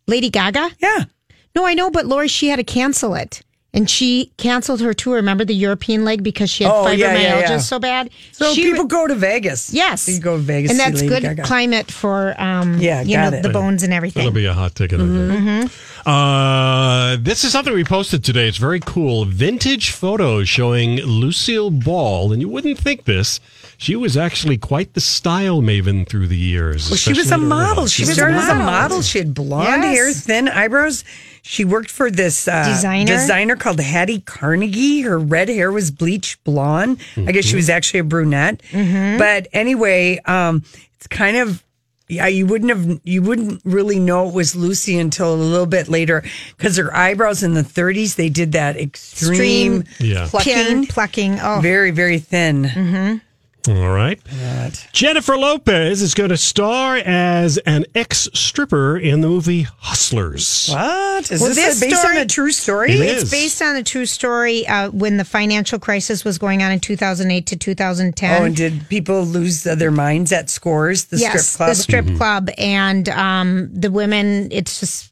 [0.07, 0.69] Lady Gaga?
[0.79, 1.03] Yeah.
[1.53, 3.41] No, I know, but Lori, she had to cancel it.
[3.75, 5.15] And she canceled her tour.
[5.15, 7.57] Remember the European leg because she had Oh, fibromyalgia yeah, yeah, yeah.
[7.57, 8.09] so bad.
[8.31, 9.73] So she people go to Vegas.
[9.73, 11.43] Yes, you go to Vegas, and that's good Gaga.
[11.43, 13.41] climate for um, Yeah, you know it.
[13.43, 14.21] the bones and everything.
[14.21, 14.99] That'll be a hot ticket.
[15.01, 16.09] Mm-hmm.
[16.09, 18.47] Uh, this is something we posted today.
[18.47, 19.25] It's very cool.
[19.25, 23.39] Vintage photos showing Lucille Ball, and you wouldn't think this.
[23.77, 26.89] She was actually quite the style maven through the years.
[26.89, 27.75] Well, she was a especially in her model.
[27.83, 27.87] hair.
[27.87, 28.65] She, was a started as a model.
[28.65, 29.01] model.
[29.01, 29.95] She had blonde Yes.
[29.95, 31.03] hair, thin eyebrows.
[31.41, 33.05] She worked for this uh, Designer?
[33.05, 35.01] designer called Hattie Carnegie.
[35.01, 36.99] Her red hair was bleached blonde.
[37.17, 38.61] I guess she was actually a brunette.
[38.71, 40.63] But anyway, um,
[40.95, 41.61] it's kind of
[42.07, 42.27] yeah.
[42.27, 46.23] You wouldn't have you wouldn't really know it was Lucy until a little bit later
[46.57, 50.27] because her eyebrows in the 30s they did that extreme, Extreme Yeah.
[50.29, 51.39] plucking, Pin plucking.
[51.41, 53.21] Oh, very very thin.
[53.67, 54.19] All right.
[54.93, 60.69] Jennifer Lopez is going to star as an ex stripper in the movie Hustlers.
[60.69, 62.91] What is Well, this, this based story- on a true story?
[62.93, 63.31] It It's is.
[63.31, 67.45] based on a true story uh, when the financial crisis was going on in 2008
[67.47, 68.41] to 2010.
[68.41, 71.69] Oh, and did people lose their minds at Scores, the yes, strip club?
[71.69, 72.17] the strip Mm-hmm.
[72.17, 74.49] club, and um, the women.
[74.51, 75.11] It's just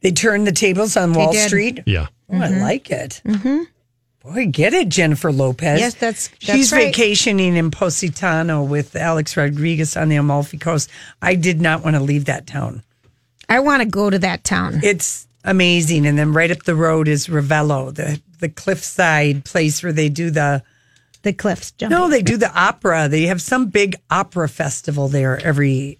[0.00, 1.48] they turned the tables on Wall did.
[1.48, 1.80] Street.
[1.86, 2.06] Yeah.
[2.32, 3.20] Oh, I like it.
[3.24, 3.62] Mm-hmm.
[4.32, 5.80] Boy, get it, Jennifer Lopez.
[5.80, 6.86] Yes, that's- that's she's right.
[6.94, 10.90] vacationing in Positano with Alex Rodriguez on the Amalfi Coast.
[11.22, 12.82] I did not want to leave that town.
[13.48, 14.80] I want to go to that town.
[14.82, 19.92] It's amazing, and then right up the road is Ravello, the the cliffside place where
[19.92, 20.62] they do the
[21.22, 21.98] The cliffs jumping.
[21.98, 23.08] no, they do the opera.
[23.08, 25.98] They have some big opera festival there every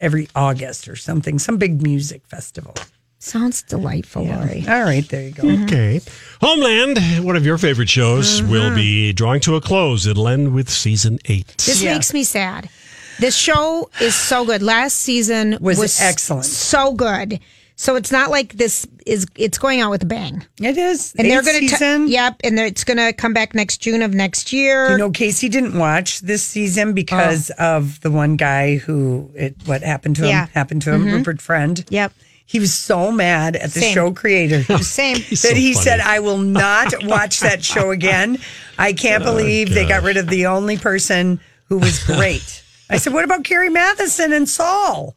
[0.00, 2.74] every August or something, some big music festival.
[3.22, 4.64] Sounds delightful, Lori.
[4.66, 5.48] All right, there you go.
[5.64, 6.00] Okay.
[6.40, 10.06] Homeland, one of your favorite shows, will be drawing to a close.
[10.06, 11.46] It'll end with season eight.
[11.58, 11.92] This Yeah.
[11.94, 12.70] makes me sad.
[13.18, 14.62] This show is so good.
[14.62, 16.46] Last season Was excellent.
[16.46, 17.40] so good.
[17.76, 20.42] So it's not like this is it's going out with a bang.
[20.58, 22.08] It is, And they're going to season.
[22.08, 24.90] yep, and it's going to come back next June of next year.
[24.92, 29.82] You know, Casey didn't watch this season because of the one guy who it what
[29.82, 30.30] happened to him Oh.
[30.30, 30.44] Yeah.
[30.44, 30.52] Mm-hmm.
[30.58, 31.84] happened to him, Rupert Friend.
[31.90, 32.12] Yep.
[32.50, 33.94] He was so mad at the Same.
[33.94, 35.18] show creator Same.
[35.18, 35.84] that so he funny.
[35.84, 38.38] said, "I will not watch that show again.
[38.76, 42.96] I can't Oh, believe they got rid of the only person who was great." I
[42.96, 45.14] said, "What about Carrie Mathison and Saul?"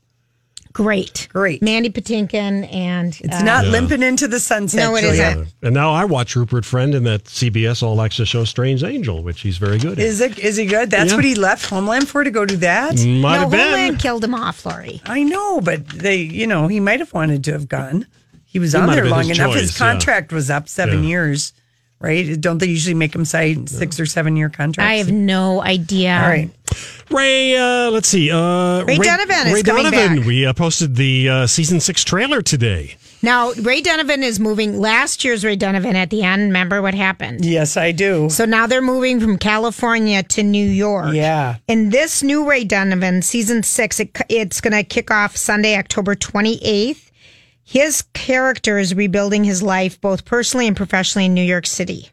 [0.73, 1.27] Great.
[1.31, 1.61] Great.
[1.61, 3.71] Mandy Patinkin and It's uh, not Yeah.
[3.71, 4.79] limping into the sunset.
[4.81, 5.23] No, it Julia.
[5.23, 5.47] isn't.
[5.61, 9.41] And now I watch Rupert Friend in that CBS All Access show Strange Angel, which
[9.41, 9.99] he's very good at.
[9.99, 10.39] Is it?
[10.39, 10.89] Is he good?
[10.89, 11.15] That's Yeah.
[11.17, 12.95] what he left Homeland for to go do that.
[12.97, 13.59] Might no, have been.
[13.59, 14.99] Homeland killed him off, Lori.
[15.05, 18.07] I know, but they, you know, he might have wanted to have gone.
[18.45, 19.53] He was on there long his enough.
[19.53, 19.91] choice, his yeah.
[19.91, 21.09] contract was up seven Yeah.
[21.09, 21.53] years,
[22.03, 22.39] right?
[22.39, 24.91] Don't they usually make them sign six or seven year contracts?
[24.91, 26.15] I have no idea.
[26.15, 26.49] All right.
[27.09, 28.31] Ray, uh, let's see.
[28.31, 30.17] Uh, Ray Donovan is Ray coming Donovan.
[30.17, 30.25] back.
[30.27, 32.95] We uh, posted the uh, season six trailer today.
[33.21, 34.79] Now, Ray Donovan is moving.
[34.79, 37.45] Last year's Ray Donovan at the end, remember what happened?
[37.45, 38.29] Yes, I do.
[38.29, 41.13] So now they're moving from California to New York.
[41.13, 41.55] Yeah.
[41.69, 46.15] And this new Ray Donovan, season six, it, it's going to kick off Sunday, October
[46.15, 47.11] 28th.
[47.63, 52.09] His character is rebuilding his life both personally and professionally in New York City.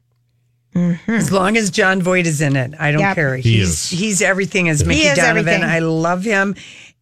[0.74, 1.10] Mm-hmm.
[1.10, 3.14] As long as Jon Voight is in it, I don't Yep.
[3.16, 3.36] care.
[3.36, 3.90] He he's is.
[3.90, 5.38] he's everything as Mickey is Donovan.
[5.48, 5.62] everything.
[5.64, 6.54] I love him,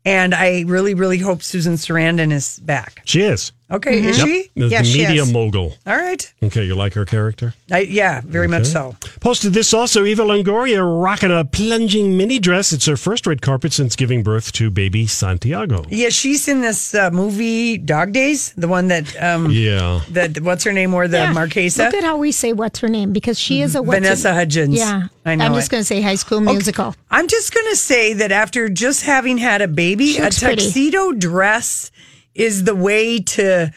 [0.07, 3.03] and I really, really hope Susan Sarandon is back.
[3.05, 3.53] She is.
[3.71, 4.27] Okay, is Yep.
[4.27, 4.33] she?
[4.33, 4.71] Is Mm-hmm.
[4.71, 5.33] Yes, the she media is.
[5.33, 5.75] mogul.
[5.87, 6.33] All right.
[6.43, 7.53] Okay, you like her character?
[7.71, 8.97] I, yeah, very much so.
[9.21, 10.05] Posted this also.
[10.07, 12.73] Eva Longoria rocking a plunging mini dress.
[12.73, 15.85] It's her first red carpet since giving birth to baby Santiago.
[15.91, 20.01] Yeah, she's in this uh, movie Dog Days, the one that um Yeah.
[20.13, 21.35] that what's her name or the Yeah.
[21.35, 21.85] Marquesa.
[21.85, 24.35] Look at how we say what's her name because she is a what's Vanessa her-
[24.41, 24.79] Hudgens.
[24.79, 26.95] Yeah, I know I'm just going to say High School Musical.
[27.11, 30.63] I'm just going to say that after just having had a baby, a looks pretty.
[30.63, 31.91] tuxedo dress
[32.35, 33.73] is the way to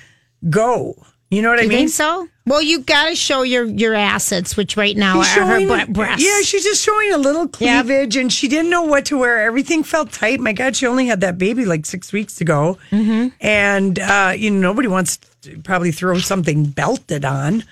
[0.49, 0.95] go.
[1.29, 1.77] You know what Do I mean?
[1.77, 2.27] think so?
[2.45, 5.85] Well, you got to show your your assets, which right now She's are her showing-
[5.85, 6.25] bre- breasts.
[6.25, 7.51] Yeah, she's just showing a little Yep.
[7.53, 9.41] cleavage, and she didn't know what to wear.
[9.41, 10.39] Everything felt tight.
[10.41, 13.27] My God, she only had that baby like six weeks ago, Mm-hmm.
[13.39, 17.63] and uh, you know nobody wants to probably throw something belted on.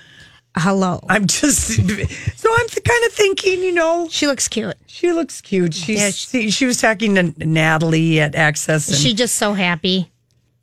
[0.56, 1.00] Hello.
[1.10, 1.58] I'm just
[2.38, 4.76] so I'm kind of thinking, you know, She looks cute.
[4.88, 5.74] she looks cute.
[5.74, 10.12] She's Yeah, she, she was talking to Natalie at Access, and She's just so happy.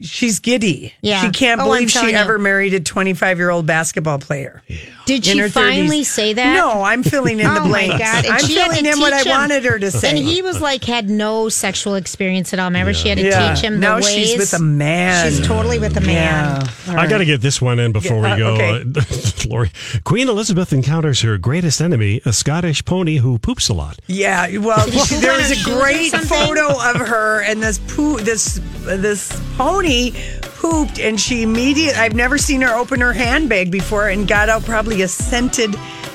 [0.00, 0.92] She's giddy.
[1.00, 1.22] Yeah.
[1.22, 2.16] she can't Oh, believe she you.
[2.16, 4.62] ever married a 25 year old basketball player.
[5.06, 6.06] Did in she finally 30s.
[6.06, 6.54] say that?
[6.54, 7.86] No, I'm filling in the Oh my.
[7.86, 8.24] God!
[8.24, 9.28] And I'm she had filling to in what I him.
[9.28, 10.10] wanted her to say.
[10.10, 12.66] And he was like had no sexual experience at all.
[12.66, 13.54] Remember, she had to Yeah.
[13.54, 14.08] teach him the now ways.
[14.08, 15.30] she's with a man.
[15.30, 16.66] She's totally with a man.
[16.86, 17.00] Yeah.
[17.00, 19.00] I got to get this one in before Yeah, we uh, go.
[19.00, 19.46] okay.
[19.48, 19.70] Lori.
[20.04, 23.98] Queen Elizabeth encounters her greatest enemy, a Scottish pony who poops a lot.
[24.08, 28.18] Yeah, well, Did he poop there was a great photo of her and this poo,
[28.20, 29.85] this this pony
[30.40, 34.64] pooped and she immediately, I've never seen her open her handbag before and got out
[34.64, 35.74] probably a scented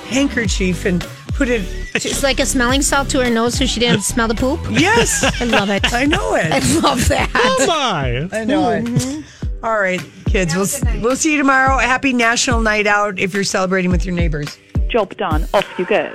[0.10, 1.62] handkerchief and put it.
[1.94, 4.60] It's like a smelling salt to her nose so she didn't smell the poop.
[4.70, 5.24] Yes.
[5.42, 5.94] I love it.
[5.94, 6.52] I know it.
[6.52, 7.30] I love that.
[7.36, 8.30] Oh my!
[8.32, 8.86] I know it.
[8.86, 9.66] Mm-hmm.
[9.66, 10.56] All right, kids.
[10.56, 11.78] We'll, we'll see you tomorrow.
[11.80, 14.58] Happy National Night Out if you're celebrating with your neighbors.
[14.88, 15.46] Job done.
[15.54, 16.12] Off you go.